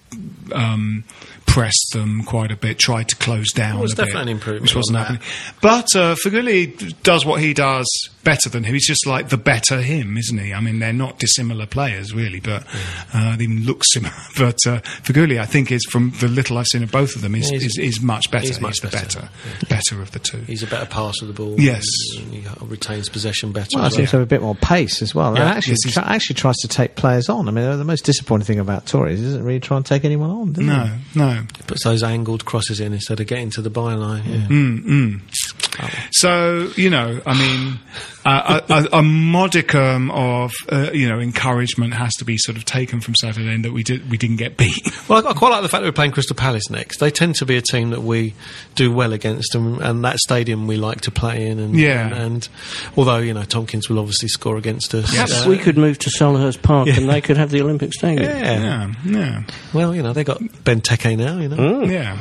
[0.51, 1.03] Um,
[1.45, 3.79] pressed them quite a bit, tried to close down.
[3.79, 5.21] It was a bit, definitely an improvement which wasn't happening.
[5.61, 7.87] But uh, Feghouli does what he does
[8.27, 8.73] better than him.
[8.73, 10.53] He's just like the better him, isn't he?
[10.53, 12.65] I mean, they're not dissimilar players, really, but
[13.13, 14.13] uh, they even look similar.
[14.37, 17.33] But uh, Feghouli, I think, is from the little I've seen of both of them,
[17.35, 18.45] is, Yeah, he's- is, is much better.
[18.47, 20.39] he's much the better, better, better of the two.
[20.41, 21.55] He's a better passer of the ball.
[21.59, 21.85] Yes.
[22.19, 23.69] and He retains possession better.
[23.73, 25.29] Well, I as seems to have a bit more pace as well.
[25.29, 27.47] And actually, Yes, he's- try, actually tries to take players on.
[27.47, 30.51] I mean, the most disappointing thing about Torres isn't really trying to take anyone on,
[30.51, 31.43] does No, no.
[31.65, 34.25] Puts those angled crosses in instead of getting to the byline.
[34.27, 34.47] Yeah.
[34.47, 35.21] Mm,
[36.11, 37.79] So you know, I mean,
[38.25, 42.65] uh, a, a, a modicum of uh, you know encouragement has to be sort of
[42.65, 44.73] taken from Saturday, and that we did we didn't get beat.
[45.07, 46.99] Well, I I quite like the fact that we're playing Crystal Palace next.
[46.99, 48.33] They tend to be a team that we
[48.75, 51.59] do well against, and, and that stadium we like to play in.
[51.59, 52.07] And, Yeah.
[52.07, 52.49] and, and
[52.97, 55.09] although you know Tomkins will obviously score against us.
[55.11, 58.29] Perhaps uh, we could move to Selhurst Park and they could have the Olympic Stadium.
[58.29, 58.59] Yeah.
[58.59, 59.43] yeah, yeah.
[59.73, 61.37] Well, you know they got Benteke now.
[61.39, 61.83] You know.
[61.83, 62.17] Yeah.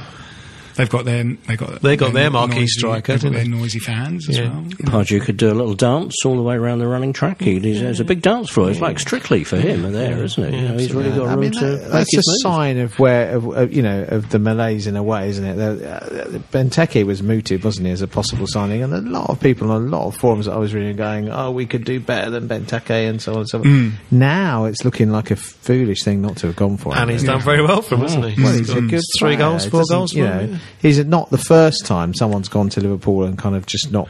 [0.76, 3.48] They've got their they got They got their marquee noisy, striker, They've got their they?
[3.50, 4.48] noisy fans as Yeah.
[4.50, 4.62] well.
[4.62, 4.90] you know.
[4.92, 7.40] Pardew could do a little dance all the way around the running track.
[7.40, 8.70] He, there's a big dance floor.
[8.70, 10.54] It's like Strictly for him there, isn't it?
[10.54, 12.42] You know, he's really got I room mean, to that- make that's a his moves.
[12.42, 15.54] sign of where, of, of, you know, of the malaise in a way, isn't it?
[15.56, 19.40] The, uh, Benteke was mooted, wasn't he, as a possible signing, and a lot of
[19.40, 22.00] people on a lot of forums that I was reading going, "Oh, we could do
[22.00, 23.94] better than Benteke," and so on and so on.
[24.10, 27.02] Now it's looking like a foolish thing not to have gone for him.
[27.02, 27.34] And he's really.
[27.34, 28.42] done very well for him, hasn't he?
[28.42, 29.38] Well, he's a good Three player.
[29.38, 30.12] goals, four goals.
[30.14, 33.66] You know, him, he's not the first time someone's gone to Liverpool and kind of
[33.66, 34.08] just not,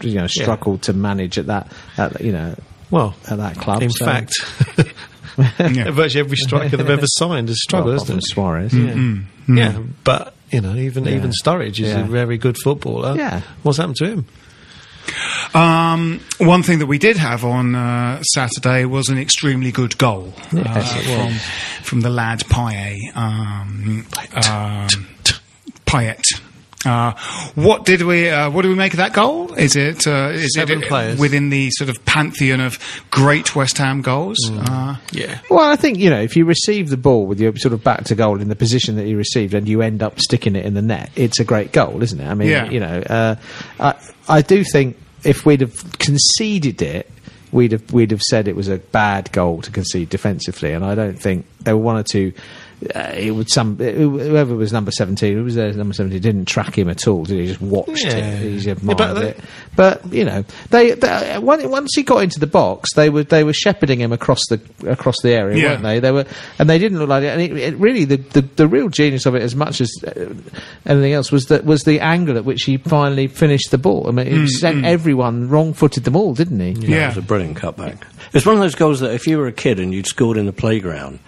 [0.00, 2.54] you know, struggled to manage at that, at, you know,
[2.90, 3.82] Well, at that club.
[3.82, 4.32] in so- fact,
[5.36, 5.90] Yeah.
[5.90, 8.34] virtually every striker they've ever signed has struggled, apart from hasn't it?
[8.34, 8.72] Suarez.
[8.72, 9.56] Mm-hmm.
[9.56, 11.14] Yeah, but you know, even Yeah.
[11.16, 12.00] even Sturridge is Yeah.
[12.00, 13.16] a very good footballer.
[13.16, 13.42] Yeah.
[13.62, 14.26] what's happened to him?
[15.54, 20.34] Um, one thing that we did have on uh, Saturday was an extremely good goal
[20.54, 21.32] uh, from
[21.82, 23.16] from the lad Payet.
[23.16, 24.06] Um,
[24.50, 24.88] um,
[25.88, 26.22] Payet.
[26.86, 27.12] Uh,
[27.56, 29.52] what did we uh, what do we make of that goal?
[29.54, 31.18] Is it uh, is Seven it players.
[31.18, 32.78] within the sort of pantheon of
[33.10, 34.38] great West Ham goals?
[34.48, 37.74] Uh, Yeah, Well, I think you know if you receive the ball with your sort
[37.74, 40.54] of back to goal in the position that you received, and you end up sticking
[40.54, 42.26] it in the net, it's a great goal, isn't it?
[42.28, 42.70] I mean, Yeah.
[42.70, 43.34] you know, uh,
[43.80, 43.94] I,
[44.28, 47.10] I do think if we'd have conceded it,
[47.50, 50.94] we'd have we'd have said it was a bad goal to concede defensively, and I
[50.94, 52.32] don't think there were one or two.
[52.94, 56.78] Uh, it would some whoever was number seventeen, who was there number seventeen, didn't track
[56.78, 57.24] him at all.
[57.24, 57.46] Did he?
[57.48, 58.16] Just watched Yeah.
[58.16, 58.42] it.
[58.42, 59.40] He just Yeah, admired but it.
[59.74, 63.42] But you know, they, they once once he got into the box, they were they
[63.42, 65.68] were shepherding him across the across the area, Yeah.
[65.70, 65.98] weren't they?
[65.98, 66.26] They were,
[66.60, 67.28] and they didn't look like it.
[67.28, 70.32] And it, it really, the, the the real genius of it, as much as uh,
[70.86, 74.06] anything else, was that was the angle at which he finally finished the ball.
[74.08, 76.70] I mean, he sent everyone wrong footed them all, didn't he?
[76.70, 77.04] It yeah.
[77.06, 77.98] It was a brilliant cutback.
[78.32, 80.46] It's one of those goals that if you were a kid and you'd scored in
[80.46, 81.18] the playground,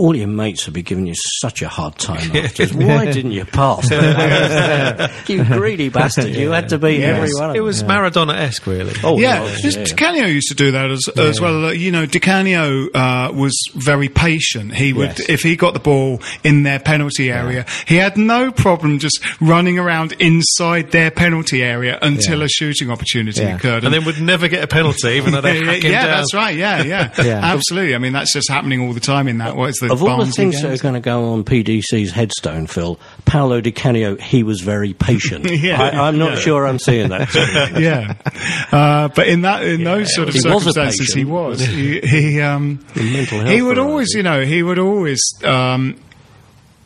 [0.00, 2.72] all your mates would be giving you such a hard time afterwards.
[2.74, 3.90] Why didn't you pass?
[5.28, 6.34] you greedy bastard!
[6.34, 7.16] You had to beat Yes.
[7.16, 7.90] every one of it was them.
[7.90, 8.94] Maradona-esque, really.
[9.04, 9.84] Oh, Yeah, it was, yeah.
[9.84, 11.66] Di Canio used to do that as, as well.
[11.66, 14.74] Uh, you know, Di Canio uh, was very patient.
[14.74, 15.28] He would, Yes.
[15.28, 19.78] if he got the ball in their penalty area, he had no problem just running
[19.78, 22.44] around inside their penalty area until Yeah.
[22.46, 23.56] a shooting opportunity Yeah.
[23.56, 23.84] occurred.
[23.84, 26.16] and then would never get a penalty, even though they yeah, hack him yeah, down.
[26.16, 26.56] that's right.
[26.56, 27.40] Yeah, yeah, Yeah.
[27.42, 27.94] absolutely.
[27.94, 29.56] I mean, that's just happening all the time in that.
[29.56, 32.66] What is the Of all the things that are going to go on PDC's headstone,
[32.66, 35.48] Phil, Paolo Di Canio, he was very patient.
[35.60, 35.82] Yeah.
[35.82, 37.34] I, I'm not sure I'm seeing that.
[37.78, 38.14] yeah,
[38.72, 41.60] uh, but in that in those sort of He circumstances, he was.
[41.66, 45.20] He, he um, mental health he would always, you know, he would always.
[45.44, 45.96] Um,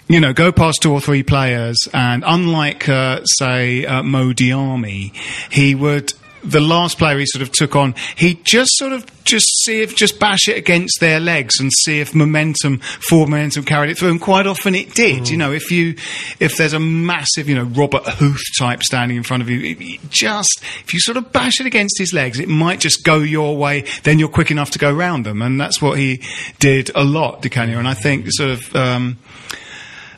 [0.08, 5.14] you know, go past two or three players, and unlike, uh, say, uh, Mo Diamé,
[5.50, 6.12] he would.
[6.44, 9.96] The last player he sort of took on, he just sort of just see if
[9.96, 14.10] just bash it against their legs and see if momentum, forward momentum carried it through.
[14.10, 15.28] And quite often it did.
[15.30, 15.94] You know, if you
[16.40, 19.80] if there's a massive, you know, Robert Huth type standing in front of you, it-
[19.80, 23.18] it just if you sort of bash it against his legs, it might just go
[23.18, 23.84] your way.
[24.02, 26.20] Then you're quick enough to go round them, and that's what he
[26.58, 27.78] did a lot, Di Canio.
[27.78, 28.76] And I think sort of.
[28.76, 29.18] Um,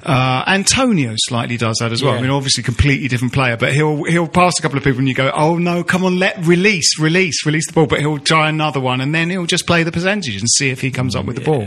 [0.07, 2.15] uh, Antonio slightly does that as well.
[2.15, 5.09] I mean, obviously, completely different player, but he'll he'll pass a couple of people, and
[5.09, 8.49] you go, "Oh no, come on, let release, release, release the ball." But he'll try
[8.49, 11.25] another one, and then he'll just play the percentage and see if he comes up
[11.27, 11.67] with the ball.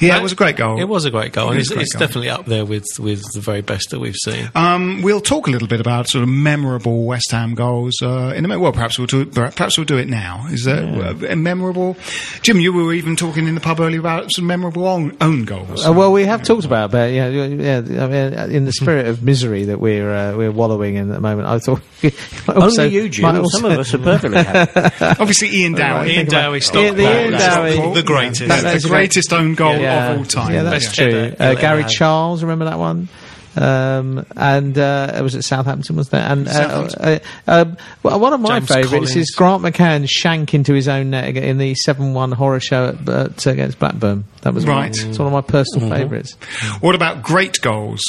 [0.00, 0.80] Yeah, it was a great goal.
[0.80, 2.00] It was a great goal, It and it's, great it's goal.
[2.00, 4.50] definitely up there with, with the very best that we've seen.
[4.54, 8.44] Um, we'll talk a little bit about sort of memorable West Ham goals uh, in
[8.44, 8.60] a minute.
[8.60, 10.46] Well, perhaps we'll do it, perhaps we'll do it now.
[10.50, 11.96] Is that uh, a memorable?
[12.42, 15.86] Jim, you were even talking in the pub earlier about some memorable own, own goals.
[15.86, 17.76] Uh, well, we have talked about, but yeah, yeah.
[17.78, 21.20] I mean, in the spirit of misery that we're uh, we're wallowing in at the
[21.20, 21.80] moment, I thought
[22.48, 23.22] also, Only you, Jim.
[23.22, 24.80] might also- Some of us are perfectly happy.
[25.20, 26.12] Obviously, Ian Dowie.
[26.14, 27.94] Ian Dowie, Yeah, the Ian that's Dowie.
[27.94, 28.48] the greatest.
[28.48, 30.52] That- That's the a great- greatest own goal yeah, of all time.
[30.52, 31.34] Yeah, that's Best true.
[31.38, 31.88] Uh, Gary ever.
[31.88, 33.08] Charles, remember that one?
[33.56, 36.22] Um, and uh, it was at Southampton, was there?
[36.22, 37.64] And uh, uh, uh,
[38.02, 39.16] one of my James favourites Collins.
[39.16, 43.46] is Grant McCann's shank into his own net in the seven-one horror show at, at,
[43.46, 44.24] against Blackburn.
[44.42, 44.96] That was Right.
[44.96, 46.34] One, it's one of my personal favourites.
[46.80, 48.02] What about great goals?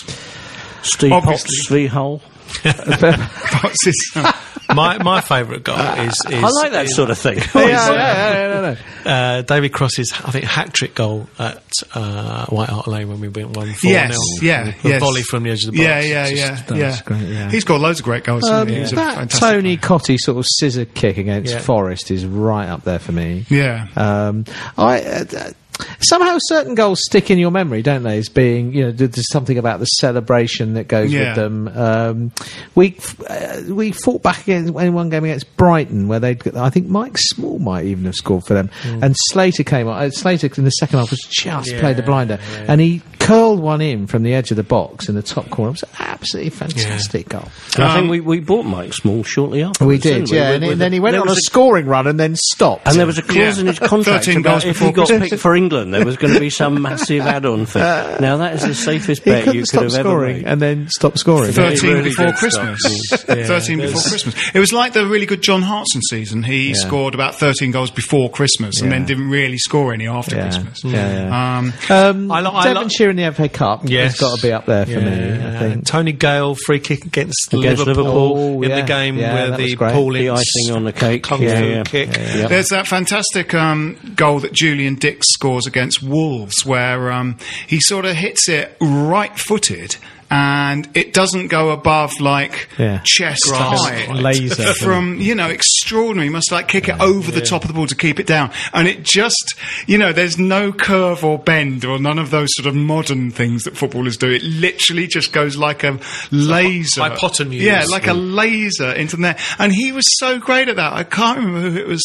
[0.81, 1.55] Steve Obviously.
[1.57, 2.21] Potts v Hull.
[2.63, 4.15] What's
[4.73, 7.37] my my favourite goal is, is I like that sort of thing.
[7.55, 8.61] yeah, yeah, yeah, no,
[9.05, 9.11] no.
[9.11, 13.27] uh, David Cross's I think hat trick goal at uh, White Hart Lane when we
[13.29, 14.99] went one four yes, yeah, the yes.
[14.99, 15.87] volley from the edge of the box.
[15.87, 17.01] Yeah, yeah, It's yeah, just- yeah.
[17.05, 17.51] great, yeah.
[17.51, 18.43] He's got loads of great goals.
[18.49, 18.75] Um, he?
[18.75, 19.99] He's a that fantastic Tony player.
[19.99, 21.59] Cottee sort of scissor kick against Yeah.
[21.59, 23.45] Forest is right up there for me.
[23.49, 23.87] Yeah.
[23.95, 24.45] Um,
[24.77, 25.51] I uh, uh,
[25.99, 28.17] somehow certain goals stick in your memory, don't they?
[28.17, 31.29] As being, you know, there's something about the celebration that goes Yeah.
[31.29, 31.67] with them.
[31.67, 32.31] Um,
[32.75, 32.97] we
[33.29, 37.17] uh, we fought back against in one game against Brighton where they, I think Mike
[37.17, 40.01] Small might even have scored for them, and Slater came on.
[40.03, 43.59] Uh, Slater in the second half was just Yeah, played the blinder, and he curled
[43.59, 45.69] one in from the edge of the box in the top corner.
[45.69, 47.47] It was an absolutely fantastic goal.
[47.75, 49.85] And I think we, we bought Mike Small shortly after.
[49.85, 52.87] We did, yeah, and, and then he went on a scoring run and then stopped.
[52.87, 53.61] And there was a clause Yeah.
[53.61, 56.39] in his contract about goals if he got picked for England, there was going to
[56.39, 57.79] be some massive add-on fee.
[57.79, 60.45] now that is the safest he bet couldn't you stop could have ever scoring made.
[60.45, 61.51] and then stop scoring.
[61.51, 62.79] 13 really before Christmas.
[63.07, 63.19] stop.
[63.21, 64.35] 13 before Christmas.
[64.53, 66.43] It was like the really good John Hartson season.
[66.43, 68.97] He scored about 13 goals before Christmas and Yeah.
[68.97, 70.43] then didn't really score any after Yeah.
[70.49, 70.83] Christmas.
[70.83, 70.91] Yeah,
[71.27, 71.57] yeah.
[71.57, 74.11] Um, Um, I li- I li- Devonshire in the FA Cup, Yes.
[74.13, 74.99] it's got to be up there for Yeah.
[74.99, 75.45] me.
[75.55, 75.85] I think.
[75.85, 78.63] Tony Gale free kick against, Against Liverpool, Liverpool.
[78.63, 79.93] in Oh, the game Yeah, where the great.
[79.93, 81.23] Paul icing on the cake.
[81.23, 81.83] kung Yeah, yeah.
[81.83, 82.09] kick.
[82.15, 82.47] Yeah.
[82.47, 87.37] There's that fantastic um, goal that Julian Dicks scores against Wolves, where um,
[87.67, 89.95] he sort of hits it right-footed,
[90.29, 92.99] and it doesn't go above like Yeah.
[93.05, 93.79] chest Grass.
[93.79, 94.11] high.
[94.11, 94.73] Laser.
[94.83, 96.25] from you know extraordinary.
[96.27, 98.51] You must like kick it over the top of the ball to keep it down,
[98.73, 99.55] and it just
[99.87, 103.63] you know there's no curve or bend or none of those sort of modern things
[103.63, 104.29] that footballers do.
[104.31, 105.99] It literally just goes like a
[106.31, 107.61] laser, hypotenuse.
[107.63, 109.37] Yeah, like a laser into there.
[109.59, 110.91] And he was so great at that.
[110.93, 112.03] I can't remember who it was.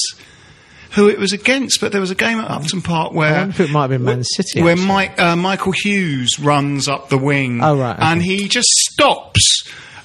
[0.94, 3.50] Who it was against, but there was a game at Upton Park where I wonder
[3.50, 4.86] if it might have been Man City, where actually.
[4.88, 8.02] Mike, uh, Michael Hughes runs up the wing, Oh, right, okay.
[8.04, 9.62] and he just stops.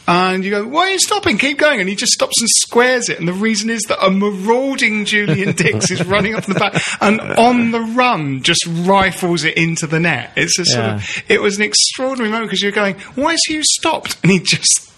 [0.07, 1.39] And you go, why are you stopping?
[1.39, 1.79] Keep going.
[1.79, 3.17] And he just stops and squares it.
[3.17, 7.19] And the reason is that a marauding Julian Dicks is running up the back and
[7.19, 10.31] on the run just rifles it into the net.
[10.35, 13.65] It's a sort of, it was an extraordinary moment because you're going, why is Hughes
[13.71, 14.17] stopped?
[14.21, 14.91] And he just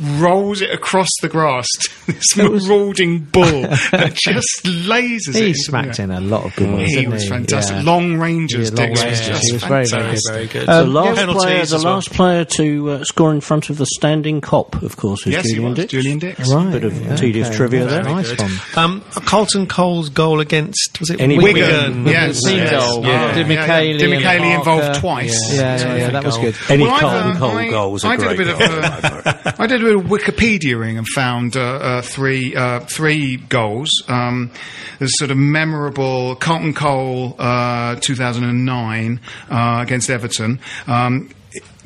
[0.00, 1.66] rolls it across the grass.
[1.78, 3.42] to this marauding bull
[3.92, 5.46] that just lasers it.
[5.48, 6.88] He smacked in a lot of good ones.
[6.88, 7.76] He didn't was fantastic.
[7.76, 7.82] Yeah.
[7.82, 9.26] Long Rangers, Yeah, long Dicks was ranges.
[9.28, 10.22] just He was very, very fantastic.
[10.22, 10.32] good.
[10.32, 10.66] Very good.
[10.68, 11.94] The Um, last penalties player, the well.
[11.94, 15.46] last player to uh, score in front of the standing cop, of course, is Yes,
[15.46, 15.78] he Julian was.
[15.78, 15.90] Dicks.
[15.92, 16.52] Julian Dicks.
[16.52, 16.72] Right.
[16.72, 17.56] Bit of yeah, tedious okay.
[17.56, 18.02] trivia there.
[18.04, 18.50] Nice one.
[18.76, 22.70] Um, Carlton Cole's goal against was it Any- Wigan, The yes, yes.
[22.70, 23.02] goal.
[23.04, 23.98] Yeah, Did yeah, yeah.
[23.98, 25.54] Did and involved twice.
[25.54, 26.56] Yeah, yeah, yeah, that was good.
[26.68, 28.58] Any Well, I've, Carlton um, Cole I- goal was a I did great a bit
[28.58, 29.51] goal.
[29.58, 33.90] I did a bit of Wikipediaing and found uh, uh, three uh, three goals.
[34.08, 34.50] Um,
[34.98, 40.60] there's sort of memorable Carlton Cole uh, 2009 uh, against Everton.
[40.86, 41.30] Um,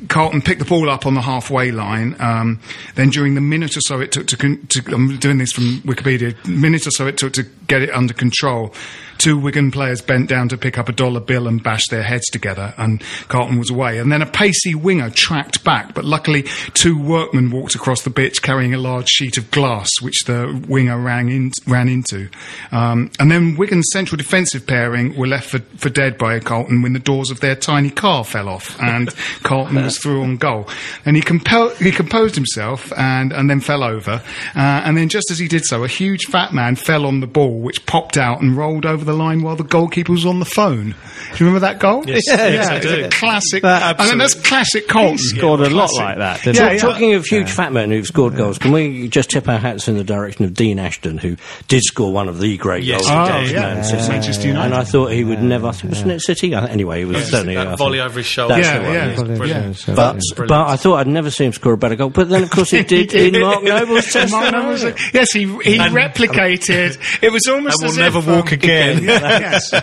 [0.07, 2.15] Carlton picked the ball up on the halfway line.
[2.19, 2.59] Um,
[2.95, 5.81] then, during the minute or so it took to, con- to, I'm doing this from
[5.81, 6.35] Wikipedia.
[6.47, 8.73] Minute or so it took to get it under control.
[9.17, 12.27] Two Wigan players bent down to pick up a dollar bill and bash their heads
[12.27, 13.99] together, and Carlton was away.
[13.99, 18.41] And then a pacey winger tracked back, but luckily two workmen walked across the pitch
[18.41, 22.29] carrying a large sheet of glass, which the winger ran, in, ran into.
[22.71, 26.93] Um, and then Wigan's central defensive pairing were left for, for dead by Carlton when
[26.93, 30.67] the doors of their tiny car fell off, and Carlton was through on goal.
[31.05, 34.21] And he, compel- he composed himself and, and then fell over.
[34.55, 37.27] Uh, and then just as he did so, a huge fat man fell on the
[37.27, 40.45] ball, which popped out and rolled over the line while the goalkeeper was on the
[40.45, 40.89] phone.
[40.91, 42.03] Do you remember that goal?
[42.07, 43.05] Yes, yes, I it's do.
[43.05, 43.63] a classic.
[43.63, 45.13] That- I mean, that's classic Carlton.
[45.17, 46.77] He scored a lot like that, didn't Yeah, yeah.
[46.77, 49.97] Talking of huge fat men who've scored goals, can we just tip our hats in
[49.97, 53.15] the direction of Dean Ashton, who did score one of the great Yes, goals he
[53.15, 53.55] for did.
[53.55, 53.81] Man Yeah.
[53.81, 54.07] City?
[54.09, 54.65] Manchester United.
[54.65, 55.67] And I thought he would never.
[55.67, 56.53] I think wasn't it City?
[56.53, 58.55] Anyway, it was certainly that volley over his shoulder.
[58.55, 58.77] That's Yeah,
[59.13, 59.73] the one, yeah.
[59.87, 59.95] yeah.
[59.95, 62.09] But, but I thought I'd never see him score a better goal.
[62.09, 64.31] But then, of course, he did in Mark Noble's test.
[64.33, 64.77] Noble
[65.13, 66.97] yes, he he replicated.
[67.21, 68.59] It was almost I will as never if, walk um,
[69.03, 69.73] yes,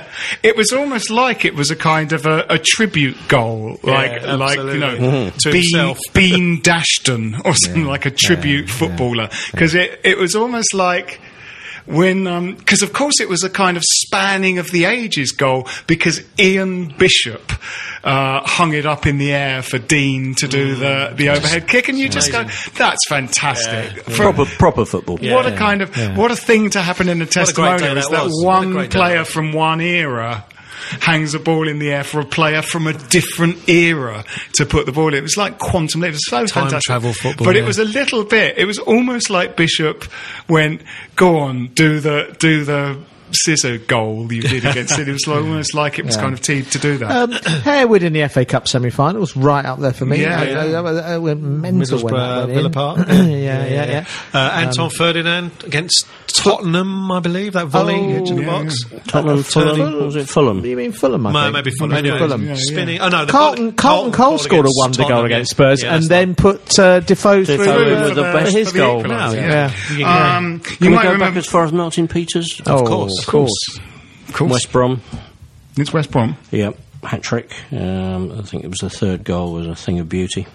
[0.42, 4.59] it was almost like it was a kind of a, a tribute goal, like like
[4.59, 4.96] you know.
[4.96, 5.37] Mhm.
[5.38, 5.98] To Bean, himself.
[6.12, 11.20] Bean Dashton or something like a tribute footballer, because it it was almost like.
[11.86, 16.22] When, because of course it was a kind of spanning of the ages goal because
[16.38, 17.52] Ian Bishop
[18.02, 21.88] uh, hung it up in the air for Dean to do the, the overhead kick,
[21.90, 22.44] and you just go,
[22.78, 25.18] "That's fantastic!" For- Proper, proper football.
[25.18, 28.12] what a kind of what a thing to happen in a great testimonial is that
[28.12, 28.42] that was.
[28.44, 30.44] What a one player from one era
[31.00, 34.86] hangs a ball in the air for a player from a different era to put
[34.86, 35.14] the ball in.
[35.14, 36.10] It was like quantum leap.
[36.10, 36.82] It was so Time fantastic.
[36.82, 38.58] travel football, But it was a little bit.
[38.58, 40.04] It was almost like Bishop
[40.48, 40.82] went,
[41.16, 42.98] "Go on, do the do the."
[43.34, 45.08] Scissor goal you did against it.
[45.08, 47.10] It was like, almost like it was kind of teed to do that.
[47.10, 50.22] Um, Harewood in the FA Cup semi-finals, right up there for me.
[50.22, 50.80] Yeah, I, yeah.
[50.80, 52.54] I, I, I went mental when that Middlesbrough.
[52.54, 52.98] Villa Park.
[53.08, 54.06] yeah, yeah, yeah.
[54.32, 58.74] Uh, Anton Ferdinand against Tottenham, I believe, that volley Oh, into the yeah, box.
[59.06, 60.64] Tottenham, Fulham, was it Fulham?
[60.64, 61.26] You mean Fulham?
[61.26, 61.52] I No, think.
[61.54, 61.90] maybe Fulham.
[62.02, 62.10] Maybe.
[62.18, 62.46] Fulham.
[62.46, 63.00] Yeah, Spinning.
[63.00, 65.50] Oh no, the Carlton, volley- Carlton Cole Cole scored a wonder goal against.
[65.52, 69.06] Spurs, and then put uh, Defoe Defoe through uh, with the for best his goal.
[69.06, 69.72] yeah.
[69.96, 70.36] yeah.
[70.36, 72.60] Um, you Can we might go remember, back as far as Martin Peters?
[72.66, 73.23] Oh, course.
[73.24, 73.78] Of course.
[74.28, 75.00] of course, West Brom.
[75.76, 76.37] it's West Brom.
[76.50, 77.52] Yep, hat trick.
[77.72, 80.46] Um, I think it was the third goal was a thing of beauty.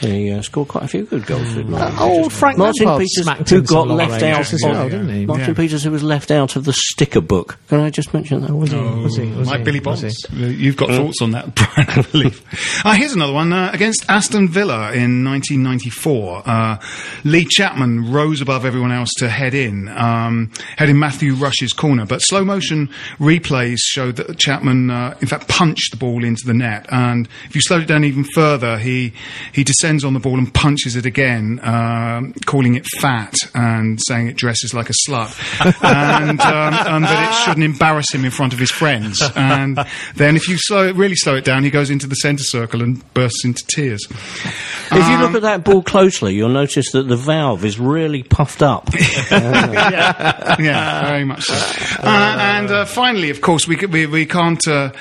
[0.00, 1.54] He uh, scored quite a few good goals.
[1.54, 2.38] did Martin Uh, old Peters.
[2.38, 5.26] Frank Martin Lampard Peters, smacked who got left out as of- well, didn't he?
[5.26, 5.54] Martin Yeah.
[5.54, 7.58] Peters, who was left out of the sticker book.
[7.68, 8.54] Can I just mention that?
[8.54, 8.78] Was he?
[8.78, 9.26] Was he?
[9.26, 9.64] Was like he?
[9.64, 10.04] Billy Bonds.
[10.04, 12.42] Uh, You've got thoughts on that, Brian, I believe.
[12.84, 13.52] Uh, here's another one.
[13.52, 16.78] Uh, against Aston Villa in 1994, uh,
[17.24, 22.06] Lee Chapman rose above everyone else to head in, um, head in Matthew Rush's corner.
[22.06, 22.88] But slow motion
[23.18, 26.86] replays showed that Chapman, uh, in fact, punched the ball into the net.
[26.90, 29.12] And if you slowed it down even further, he,
[29.52, 33.98] he descended descends on the ball and punches it again, um, calling it fat and
[34.06, 35.34] saying it dresses like a slut,
[35.82, 39.22] and, um, and that it shouldn't embarrass him in front of his friends.
[39.34, 39.78] And
[40.14, 43.02] then, if you slow, really slow it down, he goes into the centre circle and
[43.14, 44.06] bursts into tears.
[44.10, 48.62] If you look at that ball closely, you'll notice that the valve is really puffed
[48.62, 48.90] up.
[49.30, 51.54] yeah, very much so.
[52.02, 54.66] Uh, and uh, finally, of course, we, we, we can't.
[54.68, 54.92] Uh,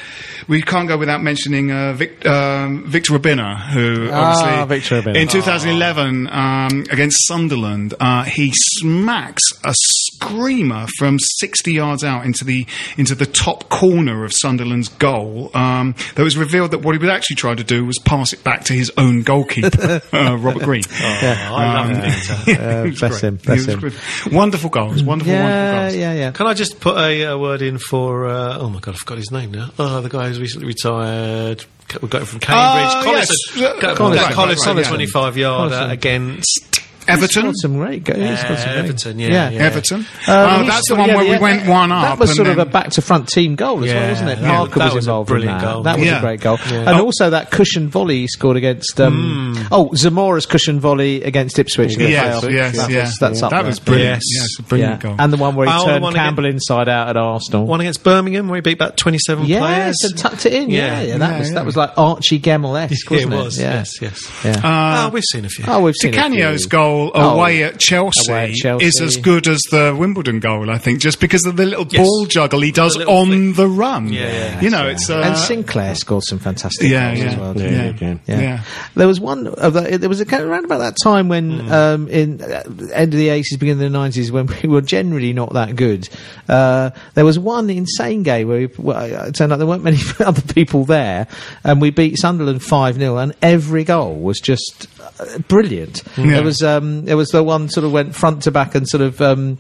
[0.47, 5.15] we can't go without mentioning uh, Vic, um, Victor Obinna, who Ah, obviously Obinna.
[5.15, 9.73] in 2011 um, against Sunderland, uh, he smacks a
[10.21, 12.65] screamer from 60 yards out into the
[12.97, 15.51] into the top corner of Sunderland's goal.
[15.53, 18.43] Um, there was revealed that what he was actually trying to do was pass it
[18.43, 20.83] back to his own goalkeeper, uh, Robert Green.
[20.91, 22.61] I love Victor.
[22.61, 23.79] Uh, bless him, bless him.
[23.79, 23.93] good.
[24.31, 25.95] Wonderful goals, wonderful, wonderful Yeah, goals.
[25.95, 26.31] yeah, yeah.
[26.31, 28.27] Can I just put a, uh word in for?
[28.27, 29.69] Uh, oh my god, I forgot his name now.
[29.79, 31.65] Oh, the guy who's recently retired.
[32.01, 32.91] We got him from Cambridge.
[32.95, 33.59] Oh, Collison.
[33.61, 33.79] yes.
[33.81, 34.89] Got- Collison, got right, Collison, right, right, yeah.
[34.89, 35.91] twenty-five yarder Collison.
[35.91, 37.45] against Everton.
[37.45, 38.19] He's got some great goals.
[38.19, 39.59] He's got some great- Everton, yeah, yeah.
[39.63, 40.05] Everton.
[40.27, 42.03] Uh, Uh, that's the one of- where yeah, we went one up.
[42.03, 44.39] That was and sort of a back to front team goal as well, wasn't it?
[44.39, 44.47] yeah.
[44.57, 45.61] Parker was, was a involved in that.
[45.61, 45.83] goal.
[45.83, 46.17] That was Yeah.
[46.17, 46.57] a great goal.
[46.69, 46.75] Yeah.
[46.79, 47.05] And Oh.
[47.05, 48.99] also that cushion volley he scored against.
[48.99, 51.93] Um, Oh, Zamora's cushion volley against Ipswich.
[51.93, 53.01] in the Yes, yes, That yeah.
[53.03, 53.65] was- that's up that there.
[53.67, 54.21] was brilliant.
[54.33, 54.41] Yes.
[54.41, 55.09] Yes, a brilliant Yeah.
[55.09, 55.15] goal.
[55.19, 57.65] And the one where he Oh, turned one Campbell inside out at Arsenal.
[57.65, 59.95] one against Birmingham where he beat about twenty-seven players.
[60.03, 60.69] and tucked it in.
[60.69, 61.07] Yeah, Yeah.
[61.07, 63.37] yeah, that was that was like Archie Gemmill-esque, it wasn't it?
[63.37, 63.59] was.
[63.59, 64.19] Yes, yes.
[64.43, 64.61] Yeah.
[64.63, 65.65] Ah, we've seen a few.
[65.67, 66.69] oh, we've seen a Canio's few.
[66.69, 67.35] goal Oh.
[67.35, 68.85] away at Chelsea, Away at Chelsea.
[68.85, 72.01] is as good as the Wimbledon goal, I think, just because of the little Yes.
[72.05, 73.55] ball juggle he does The on flick.
[73.55, 74.11] the run.
[74.11, 77.37] Yeah, yeah, you know, it's uh, and Sinclair scored some fantastic yeah, goals yeah, as
[77.37, 77.57] well.
[77.57, 78.17] Yeah, yeah, yeah.
[78.27, 78.41] Yeah.
[78.41, 78.63] yeah.
[78.95, 81.59] There was one of the, there was a kind of around about that time when
[81.59, 81.71] Hmm.
[81.71, 85.33] um, in uh, end of the eighties, beginning of the nineties, when we were generally
[85.33, 86.09] not that good.
[86.49, 89.97] Uh, there was one insane game where we, well, it turned out there weren't many
[90.19, 91.27] other people there,
[91.63, 94.87] and we beat Sunderland five 0 and every goal was just
[95.19, 96.03] uh, brilliant.
[96.17, 96.25] Yeah.
[96.35, 99.01] There was um, there was the one sort of went front to back and sort
[99.01, 99.57] of um,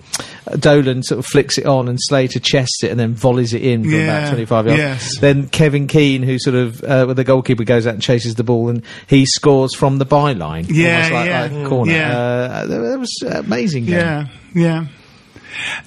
[0.59, 3.83] Dolan sort of flicks it on and Slater chests it and then volleys it in
[3.83, 4.79] from Yeah, about twenty five yards.
[4.79, 5.19] yes.
[5.19, 8.43] Then Kevin Keen, who sort of, uh, with the goalkeeper goes out and chases the
[8.43, 10.65] ball, and he scores from the byline.
[10.69, 11.91] Yeah, almost like, yeah, like corner.
[11.91, 12.17] yeah.
[12.17, 13.85] Uh, that that was an amazing.
[13.85, 13.95] Game.
[13.95, 14.85] yeah, yeah.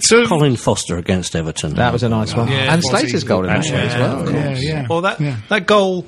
[0.01, 1.75] So Colin Foster against Everton.
[1.75, 2.49] That was a nice one.
[2.49, 2.83] Yeah, and.
[2.83, 4.33] Slater's goal in that Yeah, as well.
[4.33, 4.87] yeah, yeah.
[4.89, 5.37] Well, that yeah.
[5.49, 6.07] that goal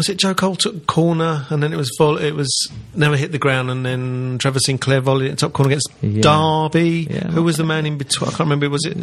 [0.00, 0.16] was it.
[0.18, 2.50] Joe Cole took corner, and then it was vol- it was
[2.94, 6.22] never hit the ground, and then Trevor Sinclair volleyed it top corner against Yeah.
[6.22, 7.06] Derby.
[7.10, 7.28] Yeah.
[7.30, 8.28] Who was the man in between?
[8.28, 8.68] I can't remember.
[8.70, 8.96] Was it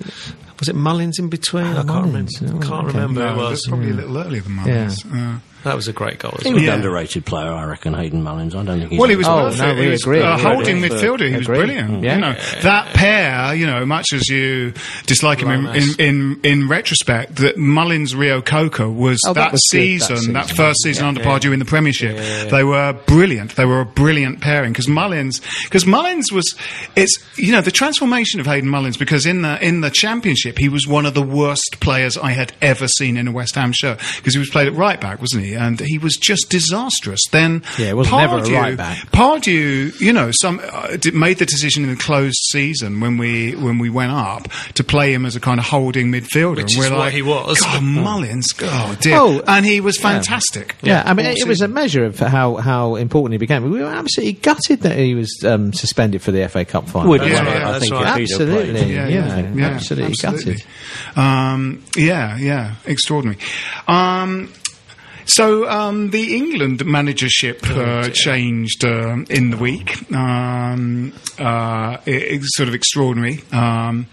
[0.59, 1.65] was it Mullins in between?
[1.65, 2.41] I can't Mullins.
[2.41, 2.65] remember.
[2.65, 2.97] Oh, can't okay.
[2.99, 3.49] remember No, it was.
[3.51, 5.05] that's probably a little earlier than Mullins.
[5.05, 6.33] Uh, That was a great goal.
[6.37, 6.61] As He well.
[6.61, 8.55] was an underrated player, I reckon, Hayden Mullins.
[8.55, 8.99] I don't think he's.
[8.99, 10.19] well, he was Oh, no, we he was agree.
[10.21, 10.89] a We holding agree.
[10.97, 11.27] midfielder.
[11.29, 11.57] He was Agree.
[11.57, 12.03] brilliant.
[12.03, 12.15] Yeah.
[12.15, 13.53] You know that pair.
[13.55, 14.73] You know, much as you
[15.05, 19.67] dislike him in, in, in in retrospect, that Mullins Reo-Coker was Oh, that that, was
[19.71, 22.17] good, that season, that, first season under Pardew in the Premiership.
[22.49, 23.55] They were brilliant.
[23.55, 26.55] They were a brilliant pairing because Mullins because Mullins was
[26.95, 30.69] it's you know the transformation of Hayden Mullins because in the in the Championship he
[30.69, 33.99] was one of the worst players I had ever seen in a West Ham shirt
[34.17, 35.46] because he was played at right back, wasn't he?
[35.55, 37.21] And he was just disastrous.
[37.31, 39.11] Then Yeah, he was never a right back.
[39.11, 43.55] Pardew, you know, some uh, did, made the decision in the closed season when we
[43.55, 46.57] when we went up to play him as a kind of holding midfielder.
[46.57, 47.59] Which and we're is what like, he was.
[47.61, 50.75] God, Mullins, oh dear, Oh, and he was fantastic.
[50.81, 53.63] Yeah, I mean, it, it was a measure of how, how important he became.
[53.69, 57.09] We were absolutely gutted that he was um, suspended for the FA Cup final.
[57.09, 58.21] Would Yeah, well, yeah, I think right.
[58.21, 60.53] if he'd have played- Absolutely, Yeah, yeah, yeah, yeah, absolutely, absolutely.
[60.53, 61.17] gutted.
[61.17, 63.39] Um, yeah, yeah, extraordinary.
[63.87, 64.51] Um,
[65.27, 70.11] so um, the England managership uh, changed um in the week.
[70.11, 73.43] Um, uh, it, it's sort of extraordinary.
[73.51, 74.07] Um,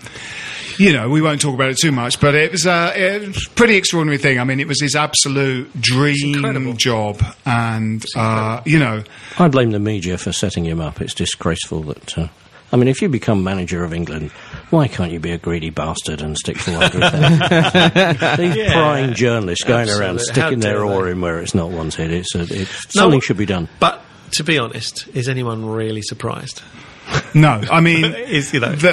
[0.78, 3.46] you know, we won't talk about it too much, but it was, uh, it was
[3.46, 4.40] a pretty extraordinary thing.
[4.40, 9.04] I mean, it was his absolute dream job, and uh, you know,
[9.38, 11.00] I blame the media for setting him up.
[11.00, 12.18] It's disgraceful that.
[12.18, 12.28] Uh,
[12.74, 14.32] I mean, if you become manager of England,
[14.70, 18.36] why can't you be a greedy bastard and stick 400,000?
[18.52, 20.42] These prying journalists going around Absolutely.
[20.42, 23.20] How sticking their dare oar in where it's not wanted, it's, a, it's No, something
[23.20, 23.68] should be done.
[23.78, 24.02] But
[24.32, 26.62] to be honest, is anyone really surprised?
[27.32, 28.88] no, I mean, Is, you know, the,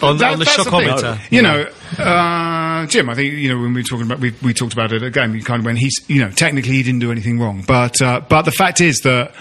[0.00, 0.64] on the- that- on the that's thing.
[0.64, 1.20] shockometer.
[1.30, 1.66] You know,
[2.02, 4.92] uh, Jim, I think you know when we were talking about we, we talked about
[4.92, 5.32] it again.
[5.32, 8.20] We kind of when he's you know technically he didn't do anything wrong, but uh,
[8.26, 9.34] but the fact is that.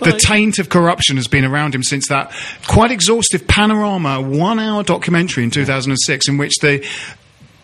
[0.00, 2.32] The taint of corruption has been around him since that
[2.66, 6.86] quite exhaustive panorama one hour documentary in 2006 in which the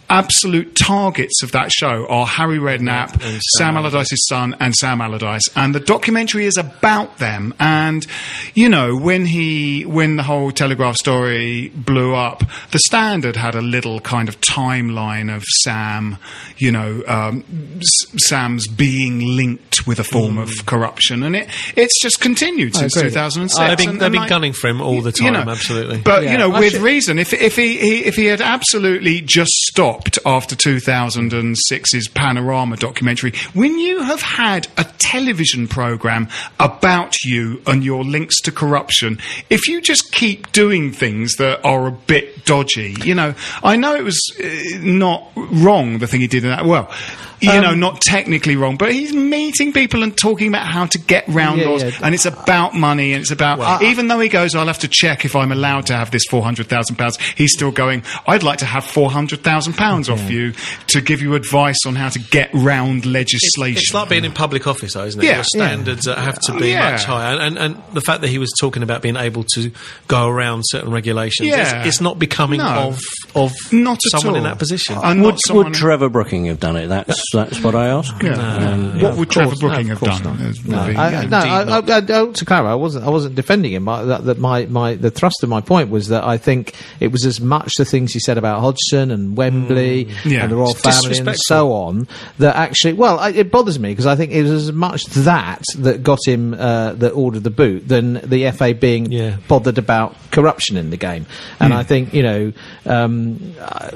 [0.08, 5.48] absolute targets of that show are Harry Redknapp, Sam Sam Allardyce's son, and Sam Allardyce.
[5.56, 7.54] And the documentary is about them.
[7.58, 8.06] And
[8.54, 13.60] you know, when he when the whole Telegraph story blew up, the Standard had a
[13.62, 16.18] little kind of timeline of Sam,
[16.58, 17.44] you know, um,
[17.78, 22.96] S- Sam's being linked with a form of corruption, and it it's just continued since
[22.96, 23.10] agree.
[23.10, 23.58] 2006.
[23.58, 25.50] They've been, And- they've and been like- gunning for him all the time, you know,
[25.50, 25.98] absolutely.
[25.98, 26.32] But Yeah.
[26.32, 27.18] you know, with reason.
[27.18, 33.78] If if he, he if he had absolutely just stopped after 2006's Panorama documentary, when
[33.78, 36.28] you have had a television program
[36.58, 39.18] about you and your links to corruption,
[39.50, 43.94] if you just keep doing things that are a bit dodgy, you know, I know
[43.94, 46.64] it was uh, not wrong the thing he did in that.
[46.64, 46.92] Well.
[47.40, 50.98] You Um, know, not technically wrong, but he's meeting people and talking about how to
[50.98, 51.90] get round Yeah, laws, yeah.
[52.02, 55.24] and it's about money, and it's about even though he goes, I'll have to check
[55.26, 57.18] if I'm allowed to have this four hundred thousand pounds.
[57.36, 58.02] He's still going.
[58.26, 60.54] I'd like to have four hundred thousand pounds off you
[60.88, 63.78] to give you advice on how to get round legislation.
[63.78, 65.26] it's like being in public office, though, isn't it?
[65.26, 65.34] Yeah.
[65.36, 66.92] Your standards have to be Yeah.
[66.92, 69.70] much higher, and, and and the fact that he was talking about being able to
[70.08, 71.80] go around certain regulations, Yeah.
[71.80, 72.66] it's, it's not becoming No.
[72.88, 73.00] of
[73.34, 74.96] of Not at someone in that position.
[75.02, 76.86] And Would, would Trevor Brooking have done it?
[76.86, 78.14] That's that's what I ask.
[78.22, 78.32] Yeah.
[78.34, 80.54] Um, what would Trevor course, Brooking no, have done?
[80.66, 81.22] No, would I, yeah.
[81.22, 83.04] no, I, I, I, I, to clarify, I wasn't.
[83.04, 83.88] I wasn't defending him.
[83.88, 87.12] I, that, that my, my the thrust of my point was that I think it
[87.12, 90.42] was as much the things he said about Hodgson and Wembley Yeah.
[90.42, 92.08] and the royal It's family and so on
[92.38, 92.94] that actually.
[92.94, 96.18] Well, I, it bothers me because I think it was as much that that got
[96.26, 99.36] him uh, that ordered the boot than the FA being Yeah.
[99.48, 101.26] bothered about corruption in the game.
[101.60, 102.52] And I think you know
[102.84, 103.90] um, uh,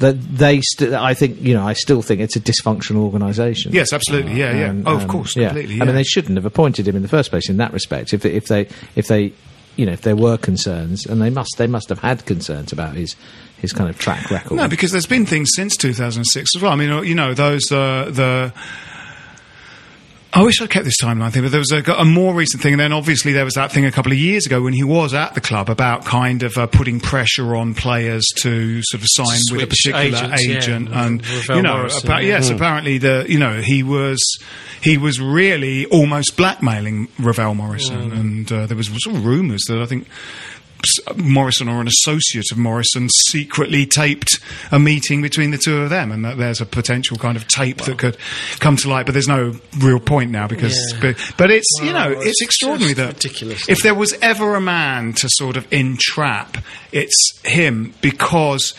[0.00, 0.60] that they.
[0.60, 1.66] St- I think you know.
[1.66, 3.72] I still think it's a dysfunctional organisation.
[3.72, 4.34] Yes, absolutely.
[4.34, 4.70] Yeah, yeah.
[4.70, 5.48] And, oh, of um, course, yeah.
[5.48, 5.80] completely.
[5.80, 8.12] I mean, they shouldn't have appointed him in the first place in that respect.
[8.12, 9.32] If if they if they
[9.76, 12.94] you know if there were concerns, and they must they must have had concerns about
[12.94, 13.16] his
[13.58, 14.54] his kind of track record.
[14.56, 16.72] No, because there's been things since 2006 as well.
[16.72, 18.52] I mean, you know, those uh, the.
[20.38, 22.74] I wish I'd kept this timeline thing, but there was a, a more recent thing,
[22.74, 25.12] and then obviously there was that thing a couple of years ago when he was
[25.12, 29.40] at the club about kind of uh, putting pressure on players to sort of sign
[29.50, 30.56] with a particular agents, yeah.
[30.56, 32.28] agent, and Ravel you know, Morrison, appa- yeah.
[32.28, 34.38] yes, apparently the you know he was
[34.80, 39.82] he was really almost blackmailing Ravel Morrison, and uh, there was sort of rumours that
[39.82, 40.06] I think.
[41.16, 44.38] Morrison or an associate of Morrison secretly taped
[44.70, 47.78] a meeting between the two of them, and that there's a potential kind of tape
[47.82, 48.16] that could
[48.60, 49.06] come to light.
[49.06, 51.00] But there's no real point now because, Yeah.
[51.00, 53.68] but, but it's you know it's, it's extraordinary that ridiculous.
[53.68, 56.58] if there was ever a man to sort of entrap,
[56.92, 58.74] it's him because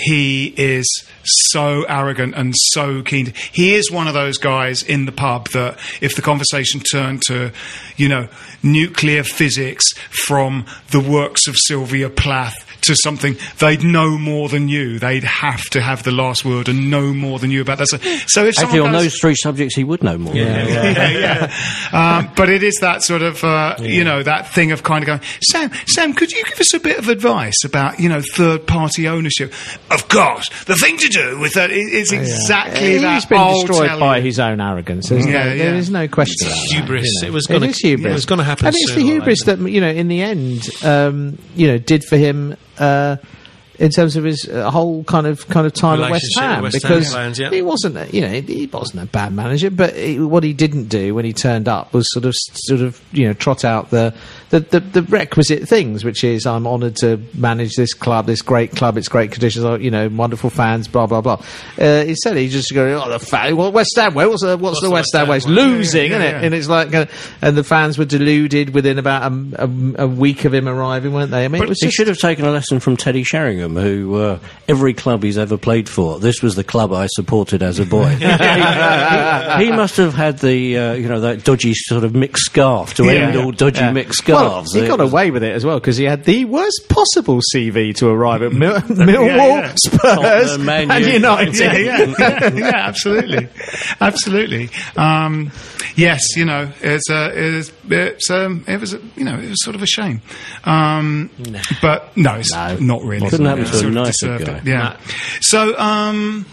[0.00, 3.32] he is so arrogant and so keen.
[3.52, 7.52] He is one of those guys in the pub that if the conversation turned to,
[7.96, 8.28] you know,
[8.62, 9.92] nuclear physics
[10.26, 14.98] from the works of Sylvia Plath to something, they'd know more than you.
[14.98, 17.88] They'd have to have the last word and know more than you about that.
[17.88, 20.34] So, so if Actually, someone on goes- those three subjects, he would know more.
[20.34, 20.64] yeah,
[21.92, 22.18] yeah.
[22.18, 25.06] Um, but it is that sort of, uh, you know, that thing of kind of
[25.06, 25.20] going,
[25.50, 29.08] Sam, Sam, could you give us a bit of advice about, you know, third party
[29.08, 29.52] ownership?
[29.90, 33.14] Of course, the thing to do with that is, is exactly that.
[33.14, 34.24] He's been I'll destroyed by you.
[34.24, 35.08] his own arrogance.
[35.08, 35.64] There's, Yeah, no, yeah.
[35.64, 37.04] there is no question about that, hubris.
[37.14, 37.28] you know.
[37.28, 38.10] It was gonna- is hubris.
[38.10, 39.62] it was gonna happen and it's the hubris later.
[39.62, 42.56] that you know, in the end, um, you know, did for him.
[42.80, 43.16] Uh,
[43.80, 46.74] in terms of his uh, whole kind of kind of time at West Ham, West
[46.80, 47.50] because fans, yeah.
[47.50, 50.84] he wasn't, a- you know, he wasn't a bad manager, but he, what he didn't
[50.88, 54.14] do when he turned up was sort of sort of you know trot out the
[54.50, 58.72] the, the, the requisite things, which is I'm honoured to manage this club, this great
[58.72, 61.42] club, it's great conditions, uh, you know, wonderful fans, blah blah blah.
[61.80, 64.80] Uh, instead, he just go, oh, the fa- well, West Ham way, what's the what's,
[64.82, 65.38] the West Ham way?
[65.38, 66.30] It's losing, Yeah, isn't it?
[66.32, 66.40] yeah.
[66.42, 67.06] And it's like, uh,
[67.40, 71.30] and the fans were deluded within about a, a, a week of him arriving, weren't
[71.30, 71.44] they?
[71.44, 74.14] I mean, it was He just should have taken a lesson from Teddy Sheringham, who
[74.16, 77.84] uh, every club he's ever played for, this was the club I supported as a
[77.86, 78.08] boy.
[78.16, 82.44] he, he- he must have had the, uh, you know, that dodgy sort of mixed
[82.46, 83.12] scarf to Yeah.
[83.12, 83.92] end all dodgy Yeah.
[83.92, 84.74] mixed Well, scarves.
[84.74, 87.94] he got was- away with it as well because he had the worst possible CV
[87.96, 89.74] to arrive at Mil- Millwall, yeah.
[89.76, 91.12] Spurs, Tottenham, Man and U.
[91.12, 91.54] United.
[91.56, 93.48] yeah, yeah, yeah, yeah, absolutely,
[94.00, 94.68] absolutely.
[94.96, 95.50] Um,
[95.96, 99.62] yes, you know, it's a, it's, it's um, it was, a, you know, it was
[99.64, 100.22] sort of a shame.
[100.64, 101.30] Um,
[101.82, 102.76] But no, it's No.
[102.78, 103.28] not really.
[103.28, 104.58] Couldn't happen To a nicer guy.
[104.58, 104.96] it, Yeah.
[105.40, 106.46] So, um,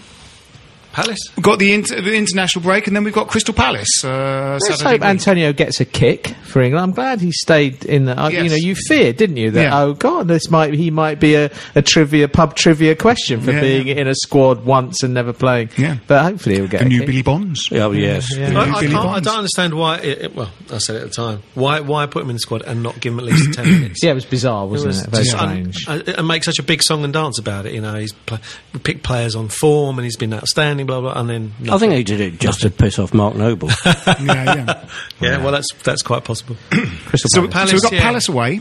[0.98, 1.20] Palace.
[1.36, 4.04] We've got the, inter- the international break, and then we've got Crystal Palace.
[4.04, 5.10] Uh, Let's Saturday hope week.
[5.10, 6.84] Antonio gets a kick for England.
[6.84, 8.20] I'm glad he stayed in the.
[8.20, 8.50] Uh, You Yes.
[8.52, 9.82] know, you feared, didn't you, that Yeah.
[9.84, 13.62] oh god, this might he might be a, a trivia pub trivia question for Yeah,
[13.62, 13.96] being yeah.
[13.96, 15.70] in a squad once and never playing.
[15.78, 15.98] Yeah.
[16.08, 17.08] but hopefully he'll get The a new kick.
[17.08, 17.70] Billy Bonds.
[17.72, 18.36] Oh yes.
[18.36, 18.58] Yeah.
[18.60, 19.98] I, I, Billy can't, I don't understand why.
[20.00, 21.44] It, it- well, I said it at the time.
[21.54, 21.80] Why?
[21.82, 24.04] Why put him in the squad and not give him at least ten minutes?
[24.04, 24.98] Yeah, it was bizarre, wasn't it?
[24.98, 25.88] was Very strange.
[25.88, 27.74] uh, and make such a big song and dance about it.
[27.74, 28.40] You know, he's pl-
[28.84, 30.87] picked players on form and he's been outstanding.
[30.88, 31.14] Blah blah.
[31.20, 33.70] And then I think he did it just to piss off Mark Noble.
[33.86, 34.90] yeah, yeah.
[35.22, 35.44] yeah.
[35.44, 36.56] Well, that's that's quite possible.
[36.72, 37.70] Crystal So, Palace.
[37.72, 38.02] so we've got yeah.
[38.02, 38.60] Palace away.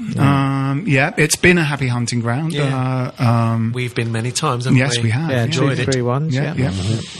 [0.77, 2.53] Um, yeah, it's been a happy hunting ground.
[2.53, 3.13] Yeah.
[3.19, 4.65] Uh, um, We've been many times.
[4.65, 5.31] Haven't yes, we have.
[5.31, 5.93] yeah, enjoyed two, it.
[5.93, 6.35] three ones.
[6.35, 6.71] Yeah, Yeah,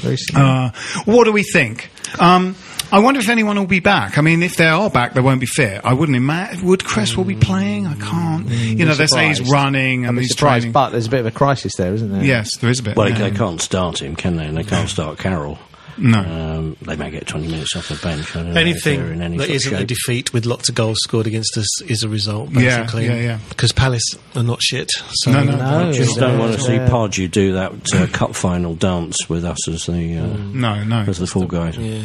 [0.05, 0.17] yeah.
[0.35, 0.71] Uh,
[1.05, 1.91] what do we think?
[2.19, 2.57] Um,
[2.93, 4.17] I wonder if anyone will be back.
[4.17, 5.81] I mean, if they are back, they won't be fit.
[5.85, 6.65] I wouldn't imagine.
[6.67, 7.87] Would Cresswell be playing?
[7.87, 8.49] I can't.
[8.49, 10.73] you know, they say he's running and he's surprised, training.
[10.73, 12.25] but there's a bit of a crisis there, isn't there?
[12.25, 12.97] yes, there is a bit.
[12.97, 13.19] well, yeah.
[13.19, 14.47] they can't start him, can they?
[14.47, 15.59] And they can't start Carroll.
[15.99, 16.19] No.
[16.19, 18.31] Um, they may get 20 minutes off the bench.
[18.37, 20.75] I don't know in Anything any that sort of isn't a defeat with lots of
[20.75, 23.07] goals scored against us is a result, Yeah, basically.
[23.07, 23.39] yeah, yeah.
[23.49, 24.91] Because Palace are not shit.
[25.15, 25.57] So No, no.
[25.57, 26.89] No, Just don't want to see yeah.
[26.89, 31.01] Pardew do that uh, cup final dance with us as the uh, No, no.
[31.09, 31.79] as the full guys.
[31.79, 32.03] Yeah.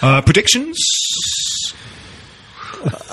[0.00, 0.78] Uh, predictions?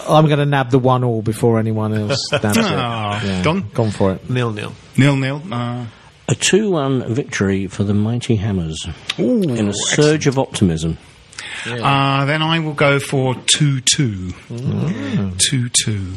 [0.08, 2.64] I'm going to nab the one all before anyone else nabs it.
[2.66, 3.42] Ah, Yeah.
[3.44, 3.70] Don?
[3.74, 4.30] Gone for it.
[4.30, 4.74] Nil nil.
[4.98, 5.42] Nil nil.
[6.30, 8.88] A 2 1 victory for the Mighty Hammers
[9.20, 10.98] ooh, in a surge of optimism.
[11.66, 14.32] Uh, then I will go for 2 2.
[15.38, 16.12] 2 2.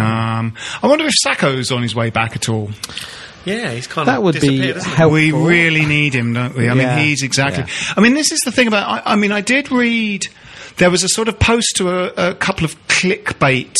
[0.00, 2.70] Um, I wonder if Sakho's on his way back at all.
[3.44, 5.10] Yeah, he's kind That of would be disappeared, helpful.
[5.10, 6.68] We really need him, don't we?
[6.68, 6.96] I Yeah.
[6.96, 7.64] mean, he's exactly.
[7.64, 7.94] Yeah.
[7.96, 8.88] I mean, this is the thing about.
[9.06, 10.22] I, I mean, I did read.
[10.78, 13.74] There was a sort of post to a, a couple of clickbait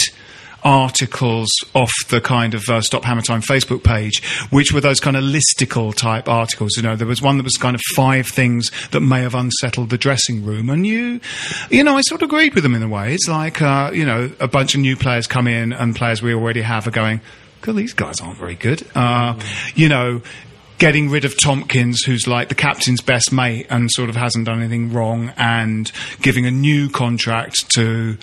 [0.62, 5.16] articles off the kind of uh, Stop Hammer Time Facebook page, which were those kind
[5.16, 6.76] of listicle type articles.
[6.76, 9.90] You know, there was one that was kind of five things that may have unsettled
[9.90, 11.20] the dressing room, and you,
[11.70, 13.14] you know, I sort of agreed with them in a way.
[13.14, 16.34] It's like, uh, you know, a bunch of new players come in and players we
[16.34, 17.20] already have are going.
[17.60, 18.86] God, these guys aren't very good.
[18.94, 19.38] Uh,
[19.74, 20.22] you know,
[20.78, 24.60] getting rid of Tomkins, who's like the captain's best mate and sort of hasn't done
[24.60, 25.90] anything wrong, and
[26.22, 28.16] giving a new contract to.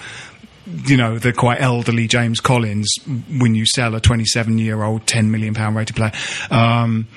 [0.68, 2.92] You know, the quite elderly James Collins
[3.40, 6.12] when you sell a 27 year old, 10 million pound rated player.
[6.50, 7.08] Um,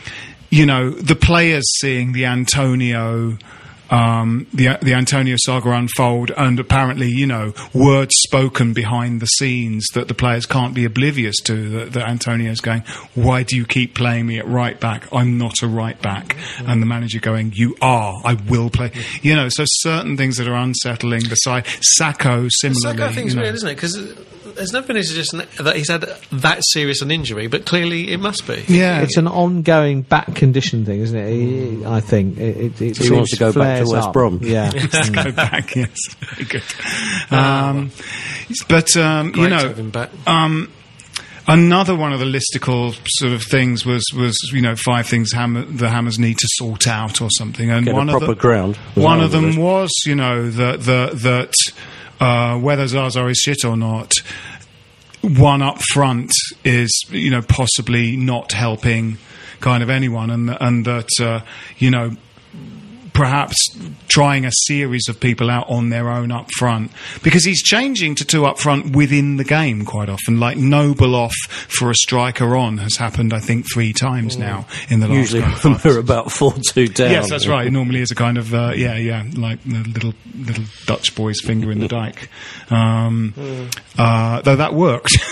[0.51, 3.37] you know, the players seeing the Antonio
[3.91, 9.87] um, the the Antonio saga unfold, and apparently, you know, words spoken behind the scenes
[9.95, 11.69] that the players can't be oblivious to.
[11.71, 12.83] That, that Antonio's going,
[13.15, 15.09] "Why do you keep playing me at right back?
[15.13, 18.21] I'm not a right back." And the manager going, "You are.
[18.25, 21.29] I will play." You know, so certain things that are unsettling.
[21.29, 22.99] The side Sakho similarly.
[22.99, 23.43] Sakho thing's you know.
[23.43, 23.75] weird, isn't it?
[23.75, 23.97] Because
[24.59, 26.03] there's never been a suggestion that he's had
[26.33, 28.63] that serious an injury, but clearly it must be.
[28.69, 31.33] Yeah, It's an ongoing back condition thing, isn't it?
[31.33, 32.57] He- I think it.
[32.57, 34.13] it, it He wants to go back to West up.
[34.13, 34.41] Brom.
[34.43, 34.71] Yeah.
[34.71, 35.75] go back.
[35.75, 36.63] Yes, very good.
[37.31, 37.91] Um,
[38.69, 40.11] but um, you know, have him back.
[40.27, 40.71] um,
[41.47, 45.63] another one of the listicle sort of things was was you know five things hammer,
[45.65, 48.77] the hammers need to sort out or something, and Get a one of the, ground.
[48.95, 51.55] One of them was you know that that that
[52.21, 54.13] uh, whether Zaza is shit or not.
[55.23, 56.31] One up front
[56.65, 59.19] is, you know, possibly not helping
[59.61, 61.41] kind of anyone, and and that uh,
[61.79, 62.13] you know
[63.19, 66.93] perhaps trying a series of people out on their own up front
[67.25, 70.39] because he's changing to two up front within the game quite often.
[70.39, 75.01] Like Noble off for a striker on has happened, I think, three times now in
[75.01, 75.19] the last.
[75.19, 77.11] Usually kind when we're about 4 2 down.
[77.11, 77.67] Yes, that's right.
[77.67, 81.41] It normally is a kind of uh, yeah, yeah, like the little little Dutch boy's
[81.41, 82.29] finger in the dike.
[82.71, 83.35] Um,
[83.99, 85.19] uh, though that worked.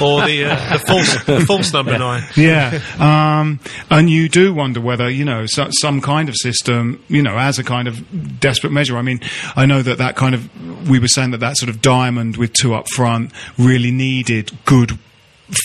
[0.00, 2.22] Or the, uh, the false the false number nine.
[2.36, 7.22] yeah, um, and you do wonder whether you know so, some kind of system, you
[7.22, 8.96] know, as a kind of desperate measure.
[8.96, 9.20] I mean,
[9.56, 12.52] I know that that kind of we were saying that that sort of diamond with
[12.52, 14.98] two up front really needed good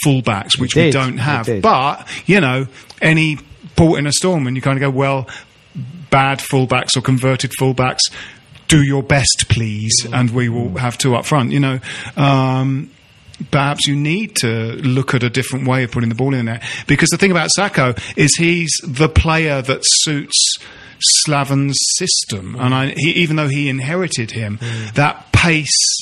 [0.05, 1.45] fullbacks, which we don't have.
[1.61, 2.67] But you know,
[3.01, 3.37] any
[3.75, 5.27] port in a storm, and you kind of go, well,
[6.09, 8.11] bad fullbacks or converted fullbacks.
[8.67, 11.51] Do your best, please, and we will have two up front.
[11.51, 11.79] You know,
[12.15, 12.89] um,
[13.51, 16.61] perhaps you need to look at a different way of putting the ball in there.
[16.87, 20.57] Because the thing about Sakho is he's the player that suits
[21.03, 22.65] Slaven's system, mm.
[22.65, 24.93] and I, he, even though he inherited him, mm.
[24.93, 25.99] that pace.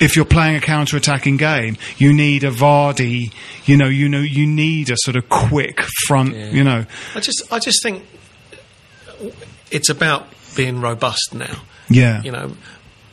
[0.00, 3.34] If you're playing a counter-attacking game, you need a Vardy.
[3.66, 6.34] You know, you know, you need a sort of quick front.
[6.34, 8.06] You know, I just I just think
[9.70, 10.26] it's about
[10.56, 11.62] being robust now.
[11.88, 12.56] yeah, You know,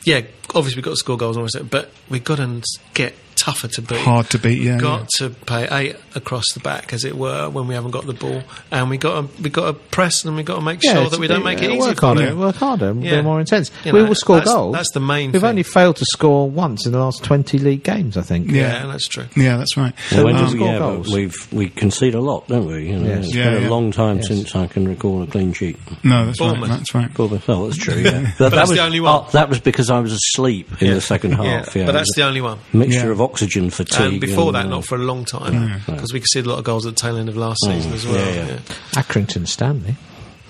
[0.03, 0.21] yeah,
[0.55, 2.63] obviously we've got to score goals and all this, but we've got to
[2.93, 3.99] get tougher to beat.
[3.99, 5.27] Hard to beat, yeah, We've got yeah.
[5.27, 8.41] to play eight across the back, as it were, when we haven't got the ball,
[8.71, 11.19] and we got to we got to press and we got to make sure that
[11.19, 12.39] we a don't bit- make it easy work for harder, them.
[12.39, 13.17] Work harder, and Yeah.
[13.17, 13.71] be more intense.
[13.85, 14.73] You we know, will score that's- goals.
[14.75, 15.49] that's the main We've thing.
[15.49, 18.51] only failed to score once in the last twenty league games, I think.
[18.51, 19.25] Yeah, that's true.
[19.35, 19.93] Yeah, that's right.
[20.11, 21.13] Well, when we score yeah, goals.
[21.13, 22.89] we've we concede a lot, don't we?
[22.89, 23.25] You know, Yes.
[23.27, 23.69] It's Yeah, been yeah.
[23.69, 24.27] a long time Yes.
[24.27, 25.77] since I can recall a clean sheet.
[26.03, 26.69] No, that's Bournemouth.
[26.69, 26.77] right.
[26.77, 27.13] That's right.
[27.13, 27.95] Bournemouth, oh, that's true.
[28.01, 28.31] Yeah.
[28.37, 29.13] But, that that's was the only one.
[29.25, 31.45] oh, that was because I was asleep in the second half.
[31.45, 32.59] Yeah, Yeah, but that's the only one.
[32.73, 34.13] mixture of oxygen fatigue.
[34.13, 36.65] And before that, uh, not for a long time, because we conceded a lot of
[36.65, 38.15] goals at the tail end of last season as well.
[38.15, 38.47] yeah, yeah.
[38.47, 39.01] yeah.
[39.01, 39.95] Accrington Stanley.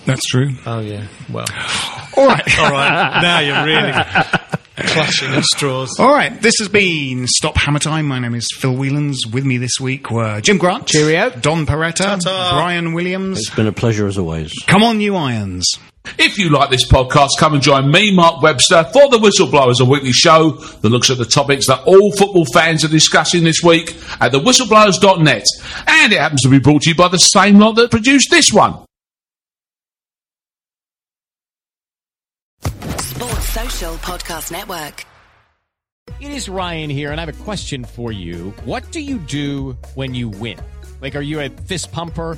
[0.06, 0.52] That's true.
[0.66, 1.08] Oh yeah.
[1.30, 1.46] Well,
[2.16, 2.60] All right.
[2.60, 3.22] all right.
[3.22, 3.92] Now you're really
[4.78, 6.00] clutching at straws.
[6.00, 8.06] All right, this has been Stop Hammer Time.
[8.06, 9.26] My name is Phil Whelans.
[9.32, 11.30] With me this week were Jim Grant, Cheerio.
[11.32, 12.52] Don Peretta, Ta-ta.
[12.58, 13.40] Brian Williams.
[13.40, 14.54] It's been a pleasure as always.
[14.68, 15.66] Come on, you irons.
[16.18, 19.86] If you like this podcast, come and join me, Mark Webster, for The Whistleblowers, a
[19.86, 23.96] weekly show that looks at the topics that all football fans are discussing this week
[24.20, 25.46] at thewhistleblowers.net.
[25.88, 28.52] And it happens to be brought to you by the same lot that produced this
[28.52, 28.86] one.
[32.62, 35.06] Sports Social Podcast Network.
[36.20, 38.54] It is Ryan here, and I have a question for you.
[38.66, 40.58] What do you do when you win?
[41.02, 42.38] Like, are you a fist pumper?